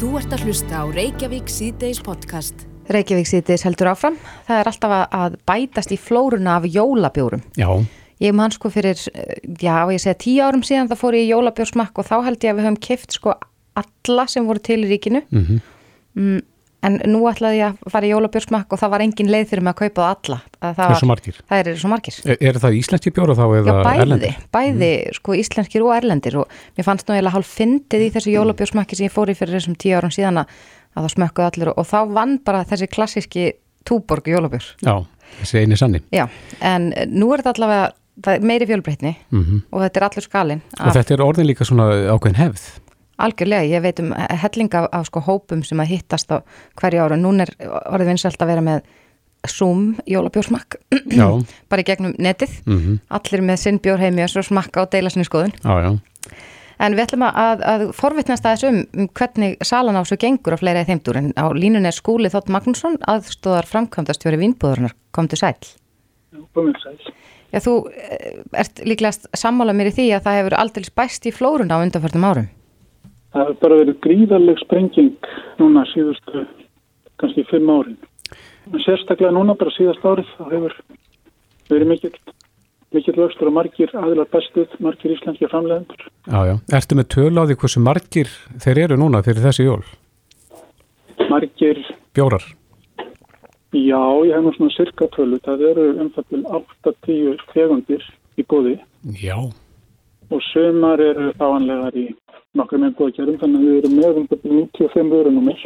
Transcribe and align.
Þú 0.00 0.10
ert 0.16 0.32
að 0.32 0.44
hlusta 0.48 0.80
á 0.80 0.84
Reykjavík 0.88 1.50
síðdeis 1.52 1.98
podcast. 2.04 2.62
Reykjavík 2.90 3.28
síðdeis 3.28 3.64
heldur 3.66 3.90
áfram. 3.92 4.16
Það 4.48 4.60
er 4.62 4.70
alltaf 4.70 4.94
að 5.12 5.34
bætast 5.48 5.92
í 5.92 5.98
flóruna 6.00 6.56
af 6.60 6.68
jólabjórum. 6.68 7.42
Já, 7.60 7.68
Ég 8.20 8.34
man 8.36 8.52
sko 8.52 8.68
fyrir, 8.68 8.98
eh, 9.14 9.40
já, 9.56 9.88
ég 9.88 9.96
segja 10.00 10.14
tíu 10.20 10.42
árum 10.44 10.60
síðan 10.60 10.90
það 10.90 10.98
fór 11.00 11.14
ég 11.16 11.24
í 11.24 11.30
jólabjórsmakk 11.32 11.98
og 11.98 12.04
þá 12.04 12.16
held 12.26 12.38
ég 12.44 12.50
að 12.52 12.58
við 12.58 12.66
höfum 12.66 12.80
keift 12.80 13.12
sko 13.16 13.32
alla 13.80 14.26
sem 14.28 14.44
voru 14.46 14.60
til 14.60 14.84
í 14.84 14.88
ríkinu. 14.90 15.22
mhm, 15.30 15.60
Mm, 16.16 16.42
en 16.86 16.96
nú 17.10 17.20
ætlaði 17.28 17.60
ég 17.60 17.76
að 17.76 17.92
fara 17.92 18.08
í 18.08 18.10
jólabjórsmakk 18.12 18.72
og 18.72 18.80
það 18.80 18.92
var 18.94 19.04
engin 19.04 19.30
leið 19.32 19.50
fyrir 19.50 19.64
mig 19.66 19.74
að 19.74 19.80
kaupa 19.82 20.00
það 20.00 20.12
alla. 20.14 20.38
Að 20.60 20.74
það 20.78 20.92
er 20.94 21.00
svo 21.00 21.08
margir. 21.10 21.40
Það 21.50 21.62
eru 21.62 21.74
svo 21.82 21.90
margir. 21.92 22.18
Er, 22.24 22.38
er 22.50 22.58
það 22.62 22.78
íslenski 22.80 23.12
bjóra 23.16 23.36
þá 23.38 23.44
eða 23.44 23.74
Já, 23.74 23.82
bæði, 23.84 24.02
erlendir? 24.06 24.40
bæði 24.56 24.90
sko 25.18 25.36
íslenskir 25.40 25.86
og 25.86 25.94
erlendir 25.96 26.38
og 26.40 26.58
mér 26.78 26.88
fannst 26.88 27.08
nú 27.08 27.16
eiginlega 27.16 27.36
hálf 27.36 27.54
fyndið 27.60 28.06
í 28.06 28.10
þessu 28.16 28.34
jólabjórsmakki 28.34 28.98
sem 28.98 29.08
ég 29.10 29.14
fór 29.14 29.32
í 29.32 29.36
fyrir 29.38 29.58
þessum 29.58 29.78
tíu 29.80 29.96
árum 30.00 30.14
síðan 30.14 30.42
að, 30.44 30.58
að 30.96 31.06
það 31.06 31.14
smökkuð 31.16 31.48
allir 31.50 31.72
og, 31.74 31.86
þá 31.90 31.98
vann 32.16 32.36
bara 32.44 32.64
þessi 32.68 32.90
klassíski 32.90 33.46
túborg 33.88 34.28
jólabjór. 34.32 34.74
Já, 34.84 34.94
þessi 35.40 35.64
eini 35.64 35.78
sanni. 35.80 36.02
Já, 36.14 36.26
en 36.64 36.92
nú 37.12 37.32
er 37.34 37.44
þetta 37.44 37.56
allavega 37.58 37.88
það 38.20 38.36
er 38.36 38.46
meiri 38.50 38.68
fjölbreytni 38.68 39.14
Mm 39.32 39.62
og 39.70 39.82
þetta 39.84 40.00
er 40.00 40.06
allur 40.08 40.24
skalinn 40.26 40.62
Og 40.76 40.94
þetta 40.96 41.14
er 41.14 41.22
orðin 41.24 41.46
líka 41.48 41.64
svona 41.64 41.86
ákveðin 42.12 42.40
hefð. 42.40 42.64
Algjörlega, 43.26 43.68
ég 43.68 43.84
veit 43.84 44.00
um 44.02 44.12
helling 44.14 44.74
af, 44.78 44.88
af 44.96 45.08
sko 45.08 45.22
hópum 45.26 45.64
sem 45.66 45.80
að 45.82 45.94
hittast 45.94 46.32
á 46.32 46.42
hverju 46.80 47.04
ára, 47.04 47.18
núna 47.20 47.46
er 47.46 47.54
orðið 47.68 48.12
vinsælt 48.12 48.42
að 48.42 48.52
vera 48.54 48.66
með 48.66 48.88
Zoom 49.48 49.94
jólabjórsmakk. 50.10 50.76
Já, 51.14 51.26
bara 51.72 51.82
í 51.82 51.88
gegnum 51.88 52.14
netið, 52.20 52.60
mhm, 52.68 53.00
allir 53.16 53.44
með 53.46 53.62
sinn 53.62 53.80
bjór 53.82 54.02
heimi 54.02 54.24
og 54.26 54.32
svo 54.32 54.44
smakka 54.44 54.84
og 54.84 54.92
deila 54.92 55.12
sinni 55.12 55.28
skoðun. 55.28 55.54
Já, 55.64 55.72
já. 55.86 56.36
en 56.80 56.96
við 56.96 57.04
ætlum 57.06 57.24
að, 57.28 57.64
að 57.72 57.86
forvittnast 57.96 58.46
aðeins 58.48 58.66
um, 58.68 58.82
um 59.04 59.08
hvernig 59.16 59.56
salan 59.64 59.96
á 59.96 60.02
svo 60.08 60.20
gengur 60.20 60.56
á 60.56 60.60
fleira 60.60 60.84
í 60.84 60.88
þeimdur 60.88 61.20
en 61.20 61.32
á 61.36 61.48
línun 61.56 61.88
er 61.88 61.96
skúli 61.96 62.32
Þótt 62.32 62.52
Magnússon 62.52 63.00
aðstóðar 63.08 63.68
framkvæmdastjóri 63.68 64.40
vínbúðurinnar, 64.40 64.96
komdu 65.16 65.40
sæl. 65.40 65.56
Komið 66.56 66.78
sæl. 66.84 67.10
Já, 67.50 67.58
þú 67.64 67.74
eh, 67.90 68.40
ert 68.62 68.80
líklegast 68.86 69.26
sammála 69.34 69.74
mér 69.74 69.90
í 69.90 69.94
því 69.96 70.06
að 70.14 70.26
það 70.26 70.38
hefur 70.38 70.56
aldrei 70.60 70.90
bæst 71.00 71.26
í 71.26 71.34
flórun 71.34 71.72
á 71.74 71.82
undanförnum 71.82 72.26
árum. 72.28 72.50
Það 73.30 73.44
hefur 73.44 73.58
bara 73.62 73.78
verið 73.80 73.98
gríðarleg 74.06 74.60
sprenging 74.64 75.30
núna 75.60 75.84
síðustu 75.92 76.44
kannski 77.20 77.44
fimm 77.50 77.70
árin. 77.70 77.98
Sérstaklega 78.84 79.32
núna 79.34 79.54
bara 79.58 79.72
síðast 79.76 80.04
árið 80.06 80.30
þá 80.36 80.44
hefur 80.50 80.76
verið 81.70 81.90
mikill, 81.92 82.14
mikill 82.96 83.16
vöxtur 83.18 83.50
og 83.50 83.56
margir 83.58 83.92
aðilar 83.94 84.30
bestuð, 84.32 84.74
margir 84.82 85.14
íslenski 85.14 85.48
framlegendur. 85.50 86.06
Já, 86.26 86.40
já. 86.50 86.54
Ertu 86.80 86.98
með 86.98 87.10
tölu 87.14 87.42
á 87.42 87.46
því 87.46 87.58
hversu 87.62 87.82
margir 87.86 88.32
þeir 88.64 88.84
eru 88.86 88.98
núna 88.98 89.22
fyrir 89.26 89.44
þessi 89.46 89.68
jól? 89.68 89.84
Margir, 91.30 91.78
Bjórar? 92.16 92.42
já, 93.70 94.02
ég 94.26 94.34
hef 94.34 94.42
nú 94.42 94.52
svona 94.56 94.74
cirka 94.74 95.06
tölu, 95.14 95.38
það 95.46 95.60
eru 95.70 95.84
umfættil 96.02 96.42
8-10 96.82 97.44
tegundir 97.52 98.02
í 98.34 98.42
góði 98.50 98.78
Já. 99.14 99.36
Og 100.30 100.42
sömar 100.50 101.00
eru 101.02 101.30
fáanlegar 101.38 101.96
í 101.98 102.08
nokkrum 102.58 102.84
með 102.84 102.96
góðkjærum, 102.98 103.38
þannig 103.40 103.60
að 103.60 103.66
við 103.66 103.78
erum 103.80 103.96
með 103.98 104.20
umfættil 104.22 104.52
95 104.56 105.14
vörunumir. 105.14 105.64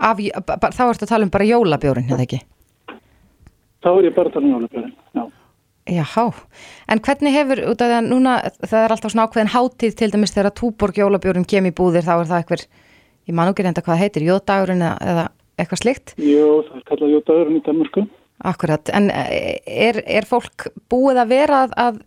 Af, 0.00 0.20
þá 0.20 0.82
ertu 0.88 1.06
að 1.06 1.12
tala 1.12 1.26
um 1.26 1.32
bara 1.32 1.48
jólabjórin, 1.48 2.10
eða 2.10 2.26
ekki? 2.26 2.40
Þá 3.84 3.90
er 3.92 4.08
ég 4.08 4.16
bara 4.16 4.30
að 4.30 4.36
tala 4.36 4.48
um 4.48 4.54
jólabjörn, 4.56 4.94
já. 5.14 5.24
Jáhá, 5.94 6.22
en 6.88 7.00
hvernig 7.04 7.34
hefur, 7.34 7.60
út 7.68 7.82
af 7.84 7.90
því 7.90 7.96
að 7.98 8.06
núna 8.08 8.34
það 8.64 8.78
er 8.80 8.92
alltaf 8.94 9.12
svona 9.12 9.26
ákveðin 9.28 9.52
hátíð 9.52 9.96
til 10.00 10.06
dæmis 10.14 10.32
þegar 10.32 10.54
túborg 10.56 10.96
jólabjórin 10.96 11.44
kem 11.44 11.68
í 11.68 11.74
búðir 11.76 12.06
þá 12.06 12.14
er 12.14 12.30
það 12.30 12.38
eitthvað, 12.38 12.62
ég 13.28 13.36
man 13.36 13.50
ekki 13.50 13.66
reynda 13.66 13.84
hvað 13.84 14.00
heitir, 14.00 14.24
jóðdagurinn 14.24 14.86
eða, 14.86 15.26
eitthvað 15.60 15.82
slikt, 15.82 16.14
Jú, 16.16 16.46
það 16.70 16.78
er 16.80 16.86
kallað 16.88 17.12
jótaðurinn 17.18 17.58
í 17.58 17.62
Danmarku. 17.68 18.06
akkurat, 18.48 18.94
en 18.96 19.10
eh, 19.12 19.60
er, 19.68 20.00
er 20.08 20.24
fólk 20.28 20.70
búið 20.88 21.20
að 21.20 21.34
vera 21.36 21.60
að, 21.66 21.76
að 21.84 22.00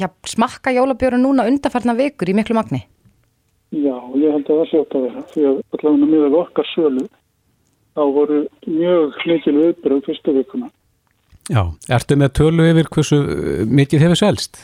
já, 0.00 0.08
smakka 0.26 0.72
jólabjórin 0.74 1.24
núna 1.24 1.46
undanfarnar 1.50 1.98
vikur 1.98 2.30
í 2.30 2.36
miklu 2.36 2.56
magni? 2.58 2.82
Já, 3.72 3.96
ég 4.20 4.34
held 4.34 4.48
að 4.48 4.58
það 4.60 4.68
sé 4.68 4.80
átt 4.82 4.96
að 4.96 5.04
vera 5.06 5.24
því 5.32 5.44
að 5.48 5.60
allavega 5.78 6.08
með 6.12 6.38
okkar 6.42 6.68
sölu 6.74 7.06
þá 7.92 8.02
voru 8.16 8.40
mjög 8.66 9.18
mikil 9.28 9.54
viðbröð 9.58 10.04
fyrstu 10.08 10.34
vikuna. 10.36 10.68
Já. 11.50 11.62
Ertu 11.92 12.16
með 12.20 12.34
tölu 12.38 12.68
yfir 12.70 12.90
hversu 12.92 13.18
uh, 13.22 13.64
mikið 13.66 14.04
hefur 14.06 14.20
selst? 14.20 14.60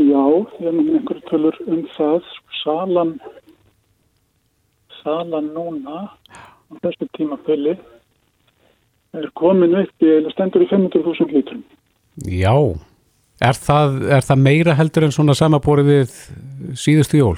Já, 0.00 0.24
ég 0.58 0.66
er 0.68 0.74
með 0.74 0.92
einhverju 0.98 1.24
tölur 1.30 1.58
um 1.68 1.86
það 1.96 2.28
salan 2.62 3.16
salan 5.02 5.50
núna 5.54 6.04
á 6.08 6.72
þessu 6.82 7.08
tímapili 7.16 7.74
er 9.12 9.28
komin 9.36 9.76
upp 9.82 10.04
í 10.04 10.10
eða 10.18 10.32
stendur 10.32 10.64
í 10.64 10.68
500.000 10.70 11.34
lítrum. 11.36 11.62
Já. 12.26 12.54
Er 13.42 13.58
það, 13.58 13.98
er 14.18 14.22
það 14.26 14.42
meira 14.44 14.76
heldur 14.78 15.08
en 15.08 15.14
svona 15.14 15.34
samaborið 15.34 15.88
við 15.90 16.14
síðustu 16.78 17.18
jól? 17.18 17.36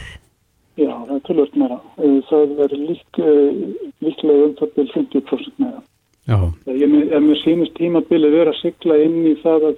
Já, 0.77 0.91
það 0.91 1.15
er 1.17 1.23
tölvöld 1.29 1.59
meira. 1.61 1.81
Eh, 2.03 2.21
Það 2.29 2.63
er 2.65 2.73
lík, 2.81 3.19
eh, 3.23 3.59
líklega 4.03 4.47
um 4.49 4.55
það 4.59 4.73
til 4.75 4.87
50% 4.95 5.61
meira. 5.63 5.83
Já. 6.27 6.39
Ég 6.73 6.89
með, 6.91 7.13
ef 7.13 7.23
mér 7.23 7.39
sýnist 7.43 7.75
tímabili 7.79 8.31
vera 8.33 8.51
að 8.51 8.61
sigla 8.63 8.97
inn 9.05 9.21
í 9.29 9.35
það 9.43 9.69
að 9.71 9.77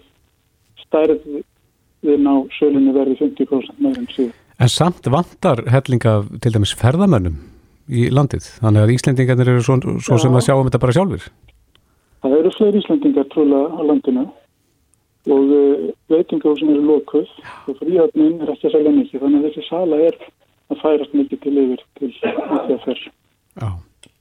stærðin 0.86 2.28
á 2.30 2.34
sölunni 2.56 2.94
verði 2.94 3.18
50% 3.20 3.82
meira 3.82 4.00
en 4.00 4.08
síðan. 4.14 4.32
En 4.58 4.72
samt 4.72 5.10
vantar 5.12 5.62
hellinga 5.68 6.14
til 6.40 6.52
dæmis 6.54 6.72
ferðamönnum 6.80 7.36
í 7.92 8.08
landið. 8.10 8.46
Þannig 8.62 8.82
að 8.86 8.94
Íslendingarnir 8.94 9.52
eru 9.52 9.62
svo, 9.66 9.76
svo 10.00 10.18
sem 10.22 10.32
að 10.32 10.46
sjáum 10.46 10.64
þetta 10.70 10.82
bara 10.82 10.96
sjálfur. 10.96 11.28
Það 12.24 12.38
eru 12.40 12.54
fleiri 12.56 12.82
Íslandingar 12.82 13.28
trúlega 13.34 13.68
á 13.76 13.80
landinu 13.90 14.24
og 15.26 15.94
uh, 16.06 16.14
veitingahúsin 16.14 16.70
eru 16.74 16.84
lokuð 16.86 17.26
og 17.68 17.78
fríhafnin 17.80 18.40
er 18.42 18.52
ekki 18.54 18.70
að 18.70 18.76
selja 18.76 18.92
mikið 18.96 19.24
þannig 19.24 19.42
að 19.42 19.48
þessi 19.50 19.66
sala 19.68 20.00
er 20.06 20.16
að 20.70 20.80
færast 20.82 21.14
mikið 21.14 21.42
til 21.42 21.58
yfir 21.62 21.82
til 21.98 22.12
því 22.14 22.76
að 22.76 22.80
fer. 22.86 23.02
Já. 23.60 23.68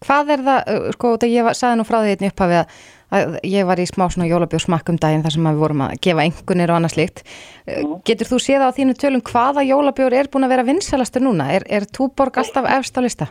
Hvað 0.06 0.30
er 0.36 0.42
það, 0.46 0.60
uh, 0.70 0.92
sko, 0.94 1.14
þetta 1.16 1.32
ég 1.32 1.44
var- 1.48 1.58
sagði 1.58 1.80
nú 1.80 1.86
frá 1.88 1.98
því 2.04 2.12
einnig 2.16 2.34
upphafi 2.34 2.58
að, 2.60 2.76
að 3.16 3.38
ég 3.50 3.66
var 3.66 3.80
í 3.82 3.86
smá 3.90 4.06
svona 4.12 4.28
jólabjórsmakk 4.30 4.90
um 4.92 5.00
daginn 5.02 5.24
þar 5.24 5.34
sem 5.38 5.48
við 5.50 5.62
vorum 5.64 5.82
að 5.86 5.96
gefa 6.06 6.26
engunir 6.26 6.74
og 6.74 6.78
annað 6.80 6.96
slíkt. 6.98 7.24
Uh, 7.66 7.96
Getur 8.06 8.30
þú 8.34 8.42
séð 8.44 8.66
á 8.66 8.70
þínu 8.76 8.98
tölum 9.02 9.24
hvaða 9.26 9.66
jólabjór 9.66 10.14
er 10.20 10.30
búin 10.30 10.46
að 10.46 10.54
vera 10.56 10.68
vinsalastur 10.68 11.26
núna? 11.26 11.50
Er, 11.56 11.66
er 11.70 11.88
Túborg 11.90 12.38
alltaf 12.38 12.68
efst 12.78 12.98
á 12.98 13.02
lista? 13.02 13.30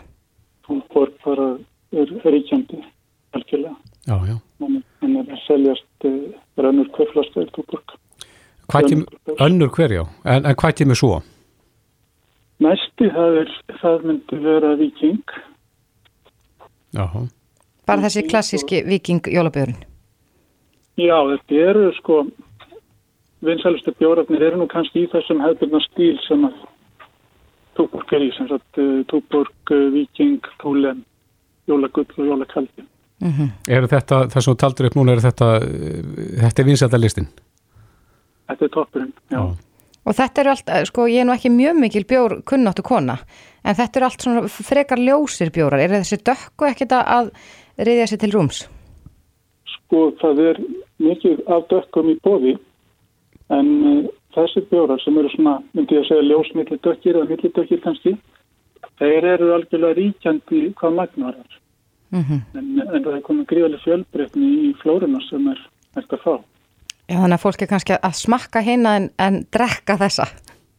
Túborg 0.66 1.12
bara 1.24 1.58
er 1.94 2.06
ríkjandi 2.24 2.80
algjörlega. 3.34 3.76
Já, 4.06 4.16
já. 4.28 4.36
Er 5.04 5.28
að 5.30 5.42
seljast 5.46 6.06
rönnur 6.58 6.88
hverflast 6.96 7.36
er 7.36 7.50
Túborg. 7.54 7.94
Hvað 8.72 8.90
kemur, 8.90 9.38
önnur 9.44 9.70
hverjá, 9.74 10.04
en, 10.24 10.44
en 10.44 10.58
hvað 10.60 10.76
kemur 10.80 10.98
svo? 10.98 11.20
Næsti 12.64 13.10
það, 13.12 13.40
er, 13.42 13.56
það 13.80 14.04
myndi 14.08 14.38
vera 14.44 14.74
Viking. 14.80 15.34
Já, 16.94 17.06
Bara 17.84 18.06
þessi 18.06 18.24
klassíski 18.28 18.80
viking 18.88 19.26
jólabjórun. 19.28 19.76
Já, 20.96 21.16
þetta 21.30 21.60
eru 21.68 21.88
sko 21.98 22.20
vinsælustu 23.44 23.92
bjórafnir 23.98 24.44
eru 24.46 24.62
nú 24.62 24.68
kannski 24.70 25.04
í 25.04 25.10
þessum 25.12 25.42
hefðbundna 25.44 25.82
stíl 25.90 26.16
sem 26.28 26.46
að 26.48 26.62
Túborg 27.74 28.12
er 28.14 28.22
í, 28.22 28.28
sem 28.36 28.46
sagt 28.46 28.78
uh, 28.78 29.00
Túborg, 29.10 29.50
uh, 29.74 29.88
Viking, 29.90 30.38
Túlen, 30.62 31.00
Jólagull 31.66 32.06
og 32.06 32.28
Jólakaldi. 32.28 32.84
Mm 33.24 33.48
eru 33.68 33.88
þetta, 33.90 34.28
það 34.30 34.44
sem 34.44 34.52
þú 34.52 34.56
taldur 34.62 34.86
upp 34.86 34.96
núna, 34.98 35.12
er 35.12 35.24
þetta, 35.24 35.48
uh, 35.58 36.38
þetta 36.44 36.62
er 36.62 36.68
vinsættarlistin? 36.68 37.26
Þetta 38.48 38.64
er 38.68 38.72
toppurinn, 38.74 39.12
já. 39.32 39.40
Og 40.04 40.12
þetta 40.18 40.40
eru 40.42 40.50
allt, 40.52 40.68
uh, 40.68 40.82
sko, 40.84 41.06
ég 41.08 41.22
er 41.22 41.28
nú 41.28 41.32
ekki 41.32 41.50
mjög 41.50 41.78
mikil 41.80 42.04
bjór 42.04 42.34
kunnáttu 42.44 42.82
kona, 42.84 43.18
en 43.64 43.74
þetta 43.78 43.96
eru 44.00 44.04
allt 44.10 44.20
svona 44.26 44.42
frekar 44.52 45.00
ljósir 45.00 45.48
bjórar. 45.54 45.80
Er 45.80 45.94
þessi 45.96 46.18
dökku 46.20 46.66
ekkit 46.68 46.92
að- 46.92 47.08
að 47.08 47.30
reyðja 47.88 48.06
sér 48.12 48.20
til 48.20 48.32
rúms? 48.36 48.66
Sko 49.74 50.10
það 50.20 50.42
er 50.50 50.60
mikið 51.00 51.40
af 51.48 51.66
dökkum 51.72 52.10
í 52.12 52.18
bóði 52.20 52.58
en 53.50 53.72
uh, 54.04 54.08
þessi 54.36 54.60
bjórar 54.70 55.00
sem 55.04 55.16
eru 55.18 55.28
svona, 55.32 55.56
myndi 55.74 55.94
ég 55.96 56.04
að 56.04 56.08
segja 56.08 56.28
ljósmilli 56.28 56.78
dökkir 56.84 57.16
eða 57.16 57.28
milli 57.32 57.50
dökkir 57.56 57.80
kannski, 57.84 58.14
þeir 59.00 59.24
eru 59.34 59.52
algjörlega 59.56 59.96
ríkjandi 59.98 60.74
hvað 60.78 60.94
magnar 61.00 61.34
er. 61.40 61.60
Mm 62.14 62.42
En, 62.54 62.66
en 62.94 63.02
það 63.04 63.14
er 63.16 63.22
komið 63.26 63.46
gríðarlega 63.50 63.82
fjölbreytni 63.84 64.50
í 64.68 64.74
flóruna 64.82 65.18
sem 65.30 65.48
er 65.50 65.58
hægt 65.96 66.12
að 66.12 66.20
fá. 66.22 66.34
Já, 67.08 67.18
þannig 67.18 67.36
að 67.36 67.42
fólk 67.42 67.62
er 67.62 67.70
kannski 67.70 67.96
að 67.98 68.16
smakka 68.16 68.62
hérna 68.64 68.94
en, 69.00 69.10
en 69.20 69.42
drekka 69.52 69.98
þessa. 70.00 70.28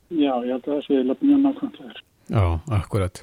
Já, 0.09 0.33
að 0.33 0.61
það 0.65 0.81
sé 0.87 1.01
mjög 1.05 1.41
nákvæmlega. 1.43 2.03
Já, 2.33 2.45
akkurat. 2.79 3.21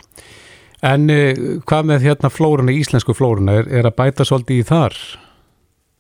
En 0.87 1.09
uh, 1.11 1.43
hvað 1.67 1.89
með 1.91 2.07
hérna 2.09 2.31
flóruna, 2.31 2.75
íslensku 2.75 3.15
flóruna, 3.15 3.57
er, 3.61 3.71
er 3.81 3.89
að 3.91 3.97
bæta 3.99 4.27
svolítið 4.27 4.63
í 4.63 4.69
þar? 4.71 4.99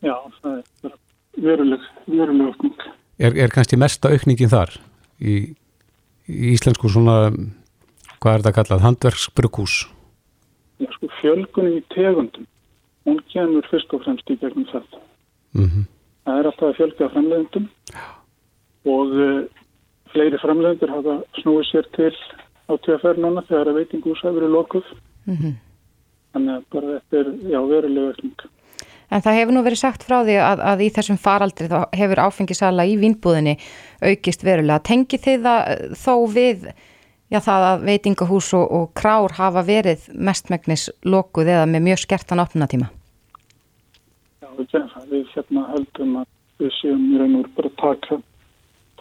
Já, 0.02 0.14
það 0.42 0.60
er 0.60 0.94
veruleg, 1.42 1.88
veruleg 2.10 2.52
aukning. 2.52 2.86
Er, 3.22 3.34
er 3.38 3.54
kannski 3.54 3.78
mesta 3.78 4.10
aukningin 4.10 4.50
þar 4.50 4.76
í, 5.22 5.34
í 6.26 6.54
íslensku 6.54 6.90
svona 6.90 7.18
Hvað 8.22 8.36
er 8.36 8.42
þetta 8.44 8.54
kallað? 8.54 8.82
Handverksbrukkús? 8.86 9.72
Já, 10.78 10.86
sko, 10.94 11.08
fjölgunum 11.18 11.80
í 11.80 11.80
tegundum, 11.90 12.44
hún 13.08 13.18
kemur 13.32 13.66
fyrst 13.66 13.90
og 13.96 14.04
fremst 14.04 14.30
í 14.30 14.36
gegnum 14.38 14.68
það. 14.70 15.00
Mm 15.58 15.88
Það 16.22 16.38
er 16.38 16.48
alltaf 16.50 16.68
að 16.68 16.78
fjölga 16.78 17.10
framleiðendum 17.12 17.68
og 18.92 19.14
uh, 19.16 19.42
fleiri 20.12 20.40
framleiðendur 20.42 20.94
hafa 20.94 21.18
snúið 21.40 21.68
sér 21.70 21.90
til 21.96 22.12
á 22.70 22.72
TFR 22.78 23.20
núna 23.20 23.44
þegar 23.48 23.72
að 23.72 23.78
veitingús 23.80 24.22
hefur 24.22 24.40
verið 24.40 24.56
lokuð. 24.56 24.90
Mhm. 25.28 25.54
Þannig 26.32 26.54
að 26.54 26.68
bara 26.72 26.92
þetta 26.96 27.18
er, 27.20 27.32
já, 27.52 27.58
verulega 27.68 28.12
aukning. 28.12 28.44
En 29.12 29.20
það 29.20 29.36
hefur 29.36 29.52
nú 29.52 29.62
verið 29.66 29.80
sagt 29.82 30.06
frá 30.08 30.22
því 30.24 30.38
að, 30.40 30.62
að 30.70 30.82
í 30.86 30.88
þessum 30.96 31.18
faraldri 31.20 31.68
þá 31.68 31.80
hefur 31.98 32.22
áfengisala 32.22 32.86
í 32.88 32.94
vínbúðinni 33.00 33.58
aukist 34.00 34.46
verulega. 34.46 34.80
Tengi 34.88 35.20
þið 35.20 35.44
það 35.44 35.68
eh, 35.74 35.82
þó 36.00 36.14
við 36.32 36.64
já, 37.28 37.38
það 37.40 37.66
að 37.68 37.84
veitingahús 37.90 38.48
og, 38.56 38.64
og 38.78 38.88
krár 38.96 39.36
hafa 39.36 39.64
verið 39.68 40.08
mestmægnis 40.16 40.88
lokuð 41.04 41.52
eða 41.52 41.68
með 41.68 41.86
mjög 41.90 42.04
skertan 42.06 42.40
opnatíma? 42.44 42.88
Já, 44.58 44.84
við 45.10 45.26
hérna 45.34 45.64
höldum 45.72 46.20
að 46.22 46.28
við 46.62 46.76
séum 46.78 47.08
í 47.10 47.18
raun 47.18 47.34
og 47.38 47.42
veru 47.42 47.56
bara 47.56 47.72
að 47.72 47.80
taka, 47.82 48.20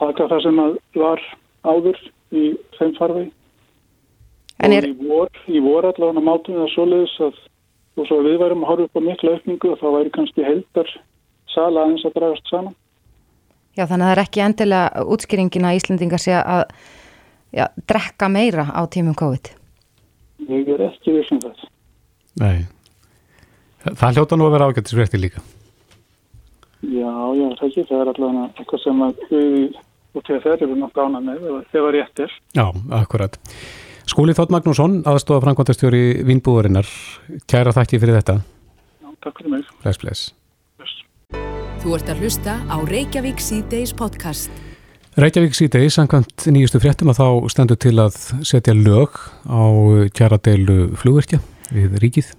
taka 0.01 0.27
það 0.31 0.44
sem 0.48 0.59
að 0.63 0.75
var 1.03 1.24
áður 1.68 2.01
í 2.31 2.44
þeim 2.80 2.98
farvegi. 2.98 3.31
En 4.62 4.71
Og 4.71 4.77
er, 4.77 4.88
í 4.92 5.07
vor, 5.09 5.31
í 5.50 5.59
vor 5.63 5.88
allavega 5.89 6.21
mátum 6.24 6.56
við 6.56 6.63
það 6.63 6.74
svoleiðis 6.75 7.15
að 7.27 7.39
og 8.00 8.07
svo 8.07 8.21
við 8.24 8.38
værum 8.39 8.63
að 8.63 8.69
horfa 8.71 8.88
upp 8.88 9.00
á 9.00 9.01
mikla 9.03 9.36
aukningu 9.36 9.71
og 9.74 9.80
þá 9.81 9.88
væri 9.98 10.13
kannski 10.15 10.45
heldar 10.48 10.92
sala 11.51 11.86
aðeins 11.86 12.06
að 12.07 12.18
dragast 12.18 12.51
saman. 12.51 12.75
já, 13.75 13.86
þannig 13.86 14.06
að 14.06 14.09
það 14.09 14.15
er 14.15 14.24
ekki 14.24 14.44
endilega 14.45 15.06
útskýringin 15.15 15.68
að 15.68 15.80
Íslendingar 15.80 16.21
sé 16.24 16.36
að 16.39 16.63
já, 17.51 17.65
drekka 17.88 18.30
meira 18.31 18.68
á 18.71 18.81
tímum 18.88 19.18
COVID. 19.19 19.51
Ég 20.50 20.71
er 20.75 20.86
ekki 20.88 21.18
vissum 21.19 21.42
það. 21.44 21.65
Nei. 22.39 22.63
Það 23.85 24.17
hljóta 24.17 24.37
nú 24.37 24.47
að 24.47 24.55
vera 24.55 24.67
ágættisverti 24.69 25.21
líka. 25.21 25.43
Já, 26.81 27.13
já, 27.37 27.47
það 27.59 27.67
ekki. 27.67 27.85
Það 27.89 28.01
er 28.01 28.11
allavega 28.11 28.43
eitthvað 28.57 28.83
sem 28.83 29.05
að 29.05 29.23
við 29.29 29.79
og 30.11 30.25
TFR 30.27 30.65
eru 30.65 30.75
nokkuð 30.75 31.07
ánað 31.07 31.27
með 31.27 31.45
ef 31.45 31.55
ef 31.61 31.75
það 31.75 31.89
rétt 31.95 32.21
er. 32.25 32.33
Já, 32.57 32.65
akkurat. 32.97 33.37
Skúli 34.11 34.35
Þótt 34.35 34.51
Magnússon, 34.51 34.97
aðstofa 35.07 35.45
framkvæmtastjóri 35.45 36.01
Vínbúðurinnar. 36.27 36.89
Kæra 37.47 37.71
þakki 37.75 38.01
fyrir 38.01 38.17
þetta. 38.19 38.41
Já, 38.99 39.13
takk 39.23 39.39
fyrir 39.39 39.53
mig. 39.53 39.69
Bless, 39.85 40.01
bless. 40.01 40.25
Bless. 40.81 40.97
Þú 41.83 41.95
ert 41.95 42.11
að 42.11 42.25
hlusta 42.25 42.57
á 42.67 42.75
Reykjavík 42.89 43.39
C-Days 43.39 43.95
podcast. 43.97 44.51
Reykjavík 45.21 45.55
síðdegi, 45.55 45.91
samkvæmt 45.91 46.45
nýjustu 46.51 46.79
fréttum 46.79 47.11
að 47.11 47.21
þá 47.21 47.27
stendur 47.51 47.79
til 47.79 47.97
að 47.99 48.19
setja 48.47 48.75
lög 48.75 49.17
á 49.43 49.63
kjaradeilu 50.15 50.93
flugverkja 50.99 51.41
við 51.71 51.97
ríkið. 52.03 52.29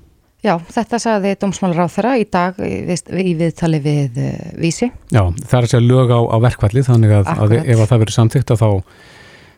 Já, 0.42 0.56
þetta 0.74 0.98
sagði 0.98 1.36
dómsmálar 1.38 1.86
á 1.86 1.94
þeirra 1.94 2.12
í 2.18 2.26
dag 2.26 2.56
í, 2.66 2.72
við- 2.88 3.10
í 3.22 3.32
viðtali 3.38 3.78
við 3.84 4.16
uh, 4.18 4.36
Vísi. 4.58 4.88
Já, 5.14 5.22
það 5.46 5.56
er 5.60 5.66
að 5.68 5.72
segja 5.76 5.86
lög 5.86 6.10
á, 6.10 6.18
á 6.18 6.36
verkvalli 6.42 6.82
þannig 6.88 7.16
að, 7.20 7.32
að 7.38 7.58
ef 7.62 7.76
að 7.78 7.88
það 7.92 8.00
verður 8.02 8.16
samþykkt 8.16 8.50
að 8.56 8.62
þá, 8.64 8.70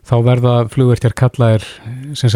þá 0.05 0.15
verða 0.27 0.53
flugverkjar 0.75 1.15
kallaðir 1.17 1.65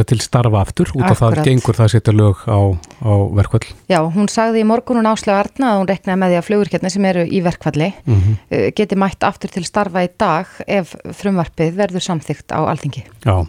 til 0.08 0.18
starfa 0.24 0.62
aftur 0.64 0.88
út 0.96 1.04
af 1.04 1.20
það 1.20 1.42
gengur 1.44 1.76
það 1.76 1.84
að 1.84 1.92
setja 1.92 2.14
lög 2.16 2.40
á, 2.48 2.58
á 3.04 3.12
verkvall. 3.36 3.68
Já, 3.92 3.98
hún 4.16 4.32
sagði 4.32 4.62
í 4.64 4.68
morgun 4.70 5.02
hún 5.02 5.10
áslega 5.12 5.42
Arna 5.44 5.74
að 5.74 5.82
hún 5.82 5.90
reknaði 5.92 6.20
með 6.22 6.32
því 6.32 6.38
að 6.40 6.48
flugurkjarnir 6.48 6.94
sem 6.96 7.08
eru 7.12 7.26
í 7.28 7.42
verkfalli 7.44 7.90
Mm 8.08 8.32
uh, 8.48 8.64
geti 8.80 8.96
mætt 8.96 9.28
aftur 9.28 9.52
til 9.52 9.66
starfa 9.68 10.06
í 10.06 10.10
dag 10.16 10.48
ef 10.64 10.96
frumvarpið 11.20 11.76
verður 11.76 12.06
samþygt 12.08 12.56
á 12.56 12.64
alþingi. 12.64 13.04
Já, 13.28 13.44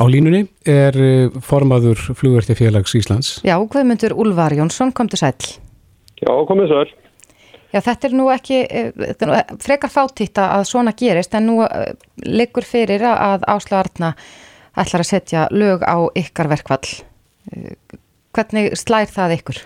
á 0.00 0.04
línunni 0.08 0.46
er 0.64 0.96
eh, 0.96 1.40
formaður 1.44 2.00
flugverkjafélags 2.16 2.96
Íslands. 2.96 3.34
Já, 3.44 3.54
Guðmundur 3.60 4.16
Úlfar 4.16 4.56
Jónsson 4.56 4.94
kom 4.96 5.12
til 5.12 5.20
sæl. 5.20 5.36
Já, 6.20 6.32
komið 6.48 6.72
sæl. 6.72 6.86
Já, 7.70 7.78
þetta 7.86 8.08
er 8.08 8.14
nú 8.18 8.30
ekki, 8.34 8.64
þetta 8.98 9.26
er 9.26 9.30
nú 9.30 9.58
frekar 9.62 9.92
fátítt 9.92 10.40
að 10.42 10.64
svona 10.66 10.96
gerist 10.98 11.36
en 11.38 11.46
nú 11.46 11.60
liggur 12.26 12.66
fyrir 12.66 13.04
að 13.06 13.44
áslega 13.46 13.84
Arna 13.84 14.14
ætlar 14.78 15.04
að 15.04 15.10
setja 15.10 15.46
lög 15.50 15.84
á 15.86 15.98
ykkar 16.18 16.50
verkfall. 16.50 16.98
Uh, 17.50 17.74
hvernig 18.36 18.74
slær 18.78 19.10
það 19.10 19.36
ykkur? 19.38 19.62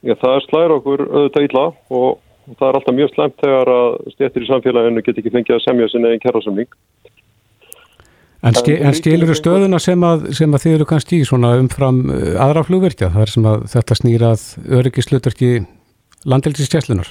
Já, 0.00 0.14
það 0.20 0.42
slæðir 0.46 0.76
okkur 0.78 1.04
auðvitað 1.08 1.46
illa 1.48 1.64
og 1.92 2.54
það 2.56 2.66
er 2.68 2.78
alltaf 2.78 2.96
mjög 2.96 3.12
slemt 3.14 3.42
þegar 3.42 3.72
að 3.74 3.88
stjættir 4.14 4.44
í 4.46 4.48
samfélaginu 4.48 5.04
get 5.04 5.20
ekki 5.20 5.34
fengið 5.34 5.56
að 5.58 5.64
semja 5.66 5.88
sinni 5.92 6.12
einn 6.12 6.22
kjærrasamning. 6.22 6.70
En, 8.40 8.56
ske, 8.56 8.76
En 8.80 8.96
skilur 8.96 9.36
stöðuna 9.36 9.78
sem 9.82 10.00
að, 10.06 10.30
sem 10.36 10.54
að 10.56 10.62
þið 10.64 10.74
eru 10.78 10.84
kannski 10.88 11.18
í 11.20 11.26
svona 11.28 11.52
umfram 11.60 12.06
eh, 12.08 12.38
aðra 12.40 12.62
flugverkja, 12.64 13.10
það 13.12 13.24
er 13.26 13.32
sem 13.34 13.48
að 13.50 13.66
þetta 13.74 13.96
snýrað 13.98 14.44
öryggislutverki 14.78 15.50
landhelgisstjæslunar. 16.30 17.10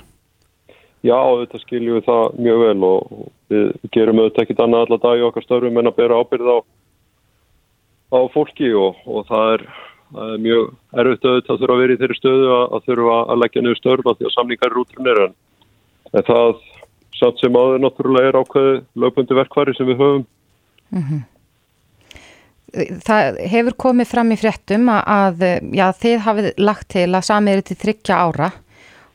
Já, 1.06 1.16
auðvitað 1.16 1.62
skiljum 1.64 2.00
við 2.00 2.08
það 2.08 2.40
mjög 2.44 2.64
vel 2.64 2.88
og 2.88 3.28
við 3.54 3.68
gerum 3.94 4.24
auðvitað 4.24 4.42
ekkit 4.44 4.64
annað 4.66 4.88
alla 4.88 4.98
dag 5.04 5.22
í 5.22 5.28
okkar 5.28 5.46
störfum 5.46 5.78
en 5.80 5.92
að 5.92 6.00
bera 6.02 6.18
ábyrð 6.20 6.50
á, 6.50 6.58
á 8.10 8.20
fólki 8.34 8.74
og, 8.76 8.98
og 9.06 9.30
það, 9.30 9.54
er, 9.54 9.64
það 10.18 10.34
er 10.34 10.44
mjög 10.48 10.66
erfitt 11.04 11.30
auðvitað 11.30 11.54
að 11.54 11.62
þurfa 11.62 11.78
að 11.78 11.84
vera 11.84 11.96
í 11.96 12.02
þeirri 12.02 12.20
stöðu 12.20 12.50
að, 12.58 12.66
að 12.74 12.90
þurfa 12.90 13.22
að 13.22 13.42
leggja 13.44 13.64
niður 13.64 13.80
störf 13.80 14.10
að 14.10 14.18
því 14.18 14.28
að 14.28 14.36
samningar 14.36 14.74
eru 14.74 14.84
útrunir 14.84 15.24
en, 15.28 15.38
en 16.10 16.28
það 16.34 16.52
samt 17.22 17.40
sem 17.40 17.62
aður 17.62 17.86
náttúrulega 17.86 18.34
er 18.34 18.42
ákveði 18.42 18.76
lögbundi 19.06 19.40
verkvari 19.40 19.78
sem 19.78 19.88
við 19.94 20.02
höfum 20.04 20.28
Það 23.10 23.38
hefur 23.50 23.76
komið 23.82 24.10
fram 24.12 24.32
í 24.34 24.38
fréttum 24.38 24.90
að, 24.94 25.04
að 25.10 25.46
já, 25.74 25.86
þið 26.04 26.18
hafið 26.26 26.50
lagt 26.62 26.90
til 26.94 27.08
að 27.10 27.28
samið 27.30 27.56
er 27.56 27.64
til 27.66 27.78
þryggja 27.84 28.18
ára 28.20 28.50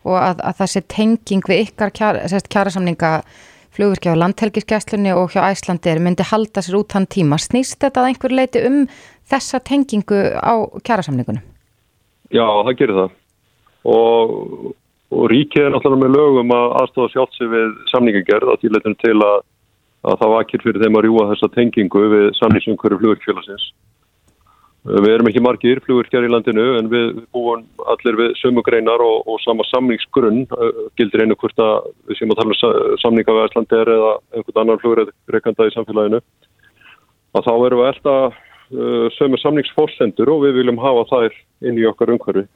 og 0.04 0.16
að, 0.18 0.40
að 0.42 0.56
það 0.60 0.70
sé 0.72 0.82
tenging 0.90 1.44
við 1.48 1.60
ykkar 1.68 1.92
kjara, 1.94 2.40
kjarasamninga 2.50 3.12
flugvirkja 3.74 4.14
á 4.14 4.20
landhelgiskesslunni 4.22 5.14
og 5.16 5.32
hjá 5.34 5.42
Æslandir 5.48 6.00
myndi 6.02 6.26
halda 6.26 6.62
sér 6.62 6.78
út 6.78 6.94
hann 6.94 7.08
tíma. 7.10 7.38
Snýst 7.42 7.80
þetta 7.82 8.02
að 8.02 8.10
einhver 8.10 8.34
leiti 8.34 8.62
um 8.68 8.84
þessa 9.30 9.60
tengingu 9.64 10.20
á 10.38 10.54
kjarasamningunum? 10.86 11.42
Já, 12.34 12.46
það 12.46 12.78
gerir 12.78 13.00
það. 13.00 13.16
Og, 13.94 14.36
og 15.14 15.26
ríkið 15.32 15.66
er 15.66 15.74
náttúrulega 15.74 16.04
með 16.04 16.14
lögum 16.18 16.54
að 16.56 16.76
aðstofa 16.82 17.12
sjálfsi 17.14 17.50
við 17.50 17.74
samningagerð 17.90 18.52
að 18.52 18.62
tíleitum 18.62 18.96
til 19.02 19.16
að, 19.18 19.42
að 20.04 20.20
það 20.20 20.32
vakir 20.34 20.62
fyrir 20.64 20.84
þeim 20.84 20.98
að 20.98 21.04
rjúa 21.06 21.26
þessa 21.32 21.50
tengingu 21.56 22.04
við 22.12 22.30
samningsumhverju 22.38 23.00
flugurkfélagsins. 23.00 23.66
Við 24.84 25.14
erum 25.14 25.28
ekki 25.30 25.40
margir 25.40 25.78
flugurkjar 25.80 26.26
í 26.26 26.28
landinu 26.28 26.64
en 26.76 26.90
við, 26.92 27.04
við 27.16 27.28
búum 27.32 27.62
allir 27.88 28.18
við 28.18 28.34
sömu 28.36 28.60
greinar 28.66 29.00
og, 29.00 29.22
og 29.24 29.38
sama 29.40 29.64
samningsgrunn 29.70 30.42
uh, 30.52 30.82
gildir 31.00 31.24
einu 31.24 31.38
hvort 31.40 31.62
að 31.64 31.86
við 32.10 32.18
séum 32.18 32.34
að 32.34 32.42
tala 32.42 32.52
um 32.52 32.58
sa- 32.58 32.98
samninga 33.00 33.32
við 33.32 33.46
Æslandir 33.46 33.92
eða 33.94 34.10
einhvern 34.36 34.60
annan 34.60 34.82
flugurreikanda 34.82 35.70
í 35.70 35.72
samfélaginu. 35.72 36.20
Að 37.32 37.48
þá 37.48 37.54
erum 37.54 37.80
við 37.80 37.88
alltaf 37.94 38.42
uh, 38.72 39.08
sömu 39.16 39.38
samningsforsendur 39.40 40.30
og 40.32 40.44
við 40.46 40.60
viljum 40.60 40.80
hafa 40.82 41.04
þær 41.10 41.36
inn 41.68 41.80
í 41.80 41.86
okkar 41.88 42.14
umhverfi. 42.14 42.46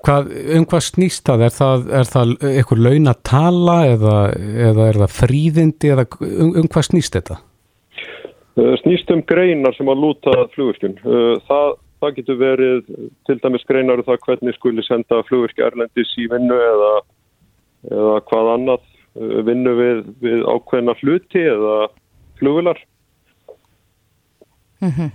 Hvað, 0.00 0.30
um 0.56 0.64
hvað 0.70 0.82
snýst 0.86 1.26
það? 1.28 1.44
Er 1.46 1.54
það, 1.54 1.86
er 1.98 2.08
það 2.08 2.34
eitthvað 2.50 2.82
laun 2.86 3.12
að 3.12 3.22
tala 3.28 3.76
eða, 3.90 4.16
eða 4.70 4.88
er 4.88 4.98
það 5.02 5.14
fríðindi 5.18 5.92
eða 5.94 6.06
um, 6.26 6.52
um 6.62 6.68
hvað 6.72 6.88
snýst 6.88 7.18
þetta? 7.18 7.38
Uh, 8.56 8.74
Snýst 8.82 9.12
um 9.14 9.22
greinar 9.28 9.76
sem 9.76 9.88
að 9.92 10.04
lúta 10.06 10.36
flugvirkjun. 10.54 10.98
Uh, 11.04 11.34
Það, 11.48 11.74
það 12.00 12.14
getur 12.16 12.40
verið 12.40 12.94
til 13.28 13.38
dæmis 13.44 13.66
greinar 13.68 14.00
um 14.00 14.08
það 14.08 14.22
hvernig 14.26 14.56
skuli 14.56 14.86
senda 14.86 15.20
flugvirkja 15.28 15.68
erlendis 15.68 16.14
í 16.16 16.30
vinnu 16.32 16.56
eða, 16.56 16.94
eða 17.90 18.22
hvað 18.30 18.54
annað 18.54 18.86
vinnu 19.20 19.72
við, 19.74 20.00
við 20.22 20.44
ákveðna 20.46 20.94
hluti 21.00 21.42
eða 21.42 21.90
flugvilar. 24.80 25.10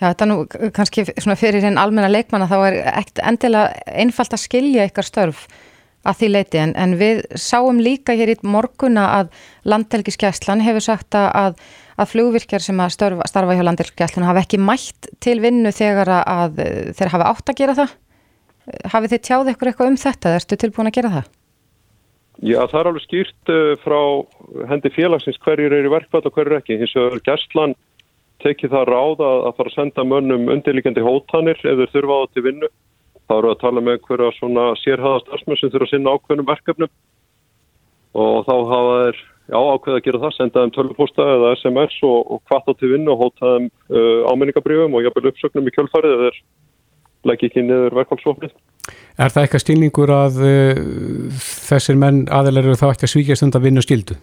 Já, 0.00 0.06
þetta 0.06 0.26
nú 0.30 0.36
kannski 0.72 1.04
fyrir 1.36 1.66
einn 1.66 1.80
almenna 1.80 2.08
leikmanna 2.08 2.48
þá 2.48 2.56
er 2.70 2.78
ekkert 2.94 3.20
endilega 3.28 3.96
einfalt 4.00 4.32
að 4.32 4.46
skilja 4.46 4.86
ykkar 4.88 5.04
störf 5.04 5.42
að 6.08 6.20
því 6.20 6.28
leiti 6.30 6.60
en, 6.60 6.72
en 6.80 6.94
við 7.00 7.20
sáum 7.36 7.80
líka 7.82 8.14
hér 8.16 8.32
í 8.32 8.36
morguna 8.46 9.06
að 9.18 9.34
landhelgiskeslan 9.68 10.62
hefur 10.64 10.84
sagt 10.84 11.16
að, 11.18 11.58
að, 12.00 12.06
flugvirkjar 12.08 12.64
sem 12.64 12.80
að 12.80 12.94
störfa, 12.96 13.26
starfa 13.28 13.58
hjá 13.58 13.64
landhelgiskeslan 13.66 14.28
hafa 14.28 14.44
ekki 14.46 14.60
mætt 14.62 15.10
til 15.20 15.36
vinnu 15.44 15.72
þegar 15.76 16.14
að, 16.22 16.62
þeir 16.96 17.12
hafa 17.12 17.28
átt 17.34 17.52
að 17.52 17.60
gera 17.60 17.76
það. 17.82 17.92
Hafið 18.94 19.12
þið 19.12 19.22
tjáð 19.26 19.52
ykkur 19.52 19.70
eitthvað 19.70 19.92
um 19.92 20.00
þetta? 20.00 20.34
Erstu 20.38 20.60
tilbúin 20.60 20.88
að 20.88 20.96
gera 20.96 21.12
það? 21.18 21.30
Já, 22.40 22.60
það 22.70 22.78
er 22.80 22.88
alveg 22.88 23.04
skýrt 23.04 23.52
uh, 23.52 23.72
frá 23.84 24.00
hendi 24.70 24.92
félagsins 24.94 25.40
hverjir 25.44 25.74
eru 25.76 25.92
verkfall 25.92 26.24
og 26.24 26.32
hverjir 26.32 26.56
ekki. 26.56 26.78
Hins 26.80 26.96
vegar 26.96 27.20
gæslan 27.26 27.76
tekið 28.44 28.74
það 28.74 28.86
ráð 28.90 29.24
að, 29.26 29.40
að 29.48 29.56
fara 29.58 29.72
að 29.72 29.76
senda 29.76 30.06
mönnum 30.06 30.48
undirlíkjandi 30.54 31.04
hótanir 31.04 31.60
ef 31.60 31.82
þeir 31.82 31.92
þurfa 31.94 32.16
á 32.16 32.20
það 32.20 32.32
til 32.34 32.46
vinnu. 32.48 32.70
þá 33.30 33.34
eru 33.38 33.50
að 33.50 33.60
tala 33.60 33.80
með 33.80 33.96
einhverja 33.96 34.30
svona 34.36 34.62
sérhæða 34.80 35.20
starfsmenn 35.24 35.60
sem 35.60 35.70
þurfa 35.70 35.86
að 35.86 35.92
sinna 35.92 36.14
ákveðnum 36.16 36.48
verkefnum 36.48 36.90
og 38.20 38.40
þá 38.48 38.54
hafa 38.72 38.96
þeir 39.02 39.20
já, 39.50 39.58
ákveða 39.58 39.98
að 39.98 40.06
gera 40.06 40.22
það, 40.24 40.34
senda 40.36 40.64
þeim 40.64 40.72
tölvuposta 40.76 41.28
eða 41.34 41.52
SMS 41.58 42.00
og, 42.06 42.18
og 42.34 42.42
hvata 42.50 42.74
til 42.78 42.90
vinnu 42.94 43.14
og 43.14 43.22
hóta 43.24 43.54
þeim 43.54 43.68
uh, 43.70 44.32
áminningabrjöfum 44.32 44.98
og 44.98 45.06
jafnvel 45.06 45.30
uppsögnum 45.30 45.70
í 45.70 45.74
kjölfarið 45.76 46.16
eða 46.16 46.32
leggi 47.30 47.50
ekki 47.50 47.64
niður 47.66 47.96
verkválsofnið. 48.00 48.52
Er 49.20 49.32
það 49.32 49.46
eitthvað 49.46 49.64
stilningur 49.66 50.12
að 50.14 50.42
uh, 50.46 51.40
þessir 51.68 51.98
menn 52.00 52.24
aðeinar 52.32 52.70
eru 52.70 52.78
þá 52.80 52.88
ekki 52.92 53.08
að 53.08 53.14
svíkjast 53.14 53.46
undan 53.46 53.66
vinnu 53.66 53.84
skildu? 53.84 54.18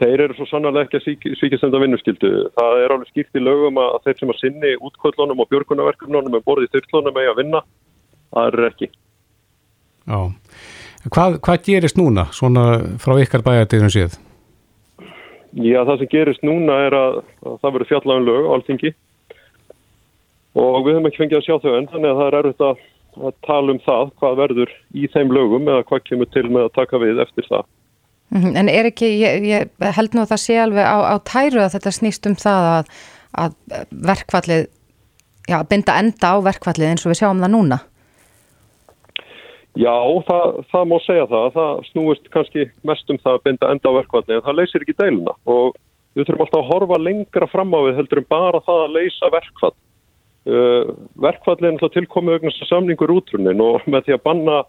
Þeir 0.00 0.22
eru 0.24 0.36
svo 0.38 0.46
sannarlega 0.48 0.88
ekki 0.88 0.98
að 0.98 1.36
svíkjast 1.36 1.66
undan 1.66 1.82
vinnu 1.84 1.98
skildu. 2.00 2.30
Það 2.56 2.78
er 2.80 2.94
alveg 2.94 3.10
skýrt 3.10 3.36
í 3.36 3.42
lögum 3.44 3.80
að 3.82 3.98
þeir 4.06 4.16
sem 4.16 4.32
að 4.32 4.38
sinni 4.40 4.70
útkvöldlunum 4.88 5.42
og 5.44 5.50
björgunarverkefnunum 5.50 6.38
er 6.38 6.44
borðið 6.46 6.72
þurrtlunum 6.76 7.16
með 7.16 7.28
að 7.28 7.40
vinna. 7.42 7.60
Það 8.32 8.48
er 8.48 8.66
ekki. 8.70 8.88
Já. 10.08 10.20
Hvað, 11.10 11.36
hvað 11.44 11.62
gerist 11.66 12.00
núna 12.00 12.26
svona 12.36 12.64
frá 13.00 13.14
ykkar 13.20 13.44
bæjartíðum 13.44 13.92
séð? 13.92 14.16
Já, 15.56 15.82
það 15.82 15.96
sem 15.98 16.10
gerist 16.12 16.44
núna 16.46 16.76
er 16.86 16.96
að, 16.96 17.20
að 17.44 17.58
það 17.60 17.74
verður 17.76 17.90
fjallaðum 17.90 18.28
lög 18.28 18.48
á 18.48 18.54
alltingi 18.56 18.92
og 20.60 20.76
við 20.84 20.96
höfum 20.96 21.08
ekki 21.08 21.22
fengið 21.22 21.38
að 21.40 21.46
sjá 21.46 21.56
þau 21.62 21.72
enn 21.76 21.88
þannig 21.90 22.10
að 22.10 22.20
það 22.20 22.28
er 22.28 22.38
erfitt 22.40 22.64
að, 22.66 22.84
að 23.20 23.36
tala 23.46 23.74
um 23.74 23.80
það 23.84 24.12
hvað 24.22 24.40
verður 24.40 24.74
í 24.94 25.10
þeim 25.14 25.34
lögum 25.34 25.70
eða 25.72 25.86
hvað 25.90 26.04
kemur 26.06 26.30
til 26.30 26.46
með 26.48 26.68
að 26.68 26.76
taka 26.78 27.02
við 27.02 27.22
eftir 27.24 27.48
það. 27.50 27.68
Mhm, 28.30 28.56
en 28.56 28.68
er 28.70 28.86
ekki, 28.90 29.08
ég, 29.18 29.46
ég 29.50 29.92
held 29.96 30.14
nú 30.14 30.22
að 30.22 30.32
það 30.34 30.42
sé 30.44 30.58
alveg 30.62 30.86
á, 30.86 30.98
á 31.02 31.16
tæru 31.26 31.64
að 31.64 31.72
þetta 31.74 31.94
snýst 31.96 32.28
um 32.30 32.36
það 32.38 32.68
að, 32.70 32.90
að 33.42 33.56
verkvallið, 34.10 34.66
já, 35.50 35.58
binda 35.66 35.96
enda 35.98 36.34
á 36.34 36.36
verkvallið 36.46 36.92
eins 36.92 37.06
og 37.06 37.10
við 37.10 37.22
sjáum 37.24 37.42
það 37.42 37.54
núna? 37.56 37.80
Já, 39.78 39.94
það, 40.26 40.56
það 40.72 40.88
má 40.90 40.96
segja 41.04 41.26
það. 41.30 41.52
Það 41.54 41.84
snúist 41.90 42.32
kannski 42.34 42.66
mest 42.86 43.12
um 43.12 43.20
það 43.22 43.36
að 43.36 43.44
binda 43.46 43.70
enda 43.70 43.92
á 43.94 43.98
verkvalli 44.00 44.36
en 44.36 44.42
það 44.46 44.58
leysir 44.58 44.84
ekki 44.84 44.96
deiluna 44.98 45.34
og 45.46 45.76
við 46.18 46.26
þurfum 46.26 46.44
alltaf 46.46 46.58
að 46.60 46.70
horfa 46.72 46.98
lengra 46.98 47.48
fram 47.50 47.70
á 47.70 47.80
við 47.86 48.00
heldur 48.00 48.22
um 48.22 48.28
bara 48.30 48.62
það 48.66 48.82
að 48.86 48.96
leysa 48.98 49.30
verkvall. 49.30 49.76
Uh, 50.50 50.90
verkvallið 51.22 51.68
er 51.68 51.76
alltaf 51.76 51.94
tilkomið 51.94 52.36
auðvitað 52.38 52.70
samningur 52.70 53.14
útrunin 53.14 53.62
og 53.62 53.86
með 53.86 54.08
því 54.08 54.16
að 54.16 54.24
banna 54.26 54.60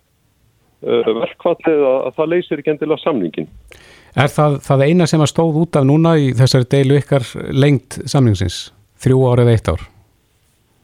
verkvallið 0.82 1.86
að, 1.88 1.98
að 2.10 2.20
það 2.20 2.30
leysir 2.34 2.62
ekki 2.62 2.74
endilega 2.74 3.04
samningin. 3.04 3.50
Er 4.12 4.32
það, 4.34 4.60
það 4.66 4.86
eina 4.90 5.08
sem 5.08 5.24
að 5.24 5.32
stóð 5.32 5.62
út 5.62 5.80
af 5.80 5.88
núna 5.88 6.18
í 6.20 6.32
þessari 6.36 6.70
deilu 6.74 7.00
ykkar 7.00 7.26
lengt 7.56 8.02
samningsins? 8.12 8.68
Þrjú 9.02 9.24
ár 9.30 9.44
eða 9.46 9.56
eitt 9.56 9.72
ár? 9.72 9.88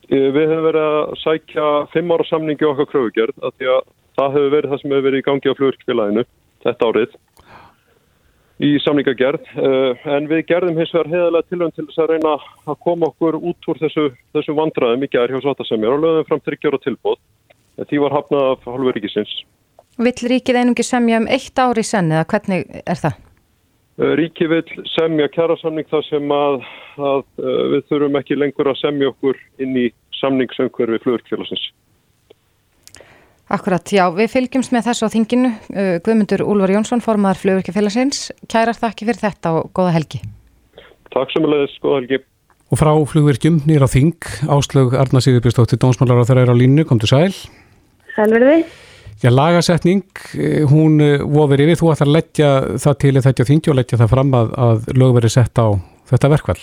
Uh, 0.08 0.30
við 0.32 0.44
höfum 0.48 0.68
verið 0.70 0.88
að 0.88 1.16
sækja 1.24 1.70
fimm 1.92 2.14
ára 2.16 2.28
samningi 2.30 2.70
okkar 2.70 2.92
kröfugjörð 2.94 3.42
að 3.44 3.58
því 3.58 3.72
að 3.74 3.82
Það 4.18 4.34
hefur 4.34 4.54
verið 4.56 4.72
það 4.72 4.80
sem 4.82 4.94
hefur 4.94 5.06
verið 5.06 5.20
í 5.20 5.26
gangi 5.28 5.52
á 5.54 5.58
flugurkfélaginu 5.58 6.22
þetta 6.66 6.88
árið 6.90 7.12
í 8.66 8.70
samningagerð 8.82 9.50
eh, 9.62 10.06
en 10.16 10.30
við 10.32 10.40
gerðum 10.50 10.80
hins 10.82 10.94
vegar 10.96 11.12
heðalega 11.12 11.46
tilvæm 11.52 11.74
til 11.76 11.86
þess 11.86 12.02
að 12.02 12.10
reyna 12.16 12.32
að 12.66 12.80
koma 12.88 13.12
okkur 13.12 13.38
út 13.38 13.70
úr 13.70 13.82
þessu, 13.84 14.08
þessu 14.34 14.56
vandraðum 14.58 15.06
í 15.06 15.10
gerð 15.14 15.36
hjá 15.36 15.44
Svatasemjar 15.46 15.94
og 15.94 16.02
lögum 16.02 16.26
fram 16.32 16.42
þryggjar 16.48 16.80
og 16.80 16.84
tilbóð. 16.88 17.20
Því 17.78 18.02
var 18.02 18.16
hafnað 18.18 18.48
af 18.56 18.66
halvu 18.66 18.96
ríkisins. 18.96 19.36
Vill 19.98 20.30
ríkið 20.30 20.60
einungi 20.60 20.86
semja 20.86 21.22
um 21.22 21.26
eitt 21.32 21.58
ári 21.58 21.84
senn 21.86 22.12
eða 22.14 22.28
hvernig 22.30 22.68
er 22.84 23.00
það? 23.02 23.16
Eh, 23.98 24.14
ríkið 24.20 24.52
vill 24.52 24.86
semja 24.94 25.26
kjærasamning 25.34 25.88
þar 25.90 26.06
sem 26.06 26.34
að, 26.34 26.60
að 27.02 27.24
eh, 27.42 27.64
við 27.74 27.88
þurfum 27.90 28.20
ekki 28.20 28.38
lengur 28.38 28.70
að 28.70 28.78
semja 28.84 29.10
okkur 29.10 29.40
inn 29.66 29.74
í 29.74 29.88
samningsöngverfi 30.20 31.02
flugurkfélagsins. 31.02 31.66
Akkurat, 33.48 33.90
já, 33.96 34.04
við 34.12 34.32
fylgjumst 34.34 34.74
með 34.76 34.90
þessu 34.90 35.08
á 35.08 35.14
þinginu. 35.14 35.50
Uh, 35.72 35.94
Guðmundur 36.04 36.42
Úlvar 36.44 36.74
Jónsson, 36.74 37.00
formadur 37.00 37.40
flugverkefélagsins. 37.40 38.26
Kærar 38.52 38.76
þakki 38.76 39.08
fyrir 39.08 39.22
þetta 39.22 39.54
og 39.56 39.70
góða 39.78 39.94
helgi. 39.96 40.20
Takk 41.16 41.32
sem 41.32 41.48
að 41.48 41.54
leiðis, 41.54 41.78
góða 41.80 42.02
helgi. 42.02 42.20
Og 42.68 42.82
frá 42.82 42.92
flugverkjum 43.08 43.62
nýra 43.70 43.88
á 43.88 43.94
þing, 43.94 44.28
Áslög 44.52 44.98
Arna 45.00 45.24
Sýðurbjörnstóttir, 45.24 45.80
dónsmálar 45.80 46.20
á 46.20 46.28
þeirra 46.28 46.44
er 46.44 46.52
á 46.52 46.60
línu, 46.60 46.84
kom 46.90 47.00
til 47.00 47.14
sæl. 47.14 47.32
Sælverði. 48.18 48.66
Já, 49.18 49.32
lagasetning, 49.34 50.04
eh, 50.38 50.62
hún 50.70 51.02
eh, 51.02 51.18
vofir 51.18 51.64
yfir, 51.64 51.80
þú 51.80 51.88
ætlar 51.90 52.06
að 52.06 52.16
leggja 52.20 52.50
það 52.84 52.98
til 53.02 53.14
þetta 53.26 53.46
þingi 53.50 53.72
og 53.72 53.78
leggja 53.80 53.98
það 53.98 54.12
fram 54.12 54.36
að, 54.38 54.52
að 54.68 54.92
lög 54.94 55.16
verið 55.18 55.34
sett 55.34 55.58
á 55.58 55.68
þetta 56.12 56.30
verkvall. 56.36 56.62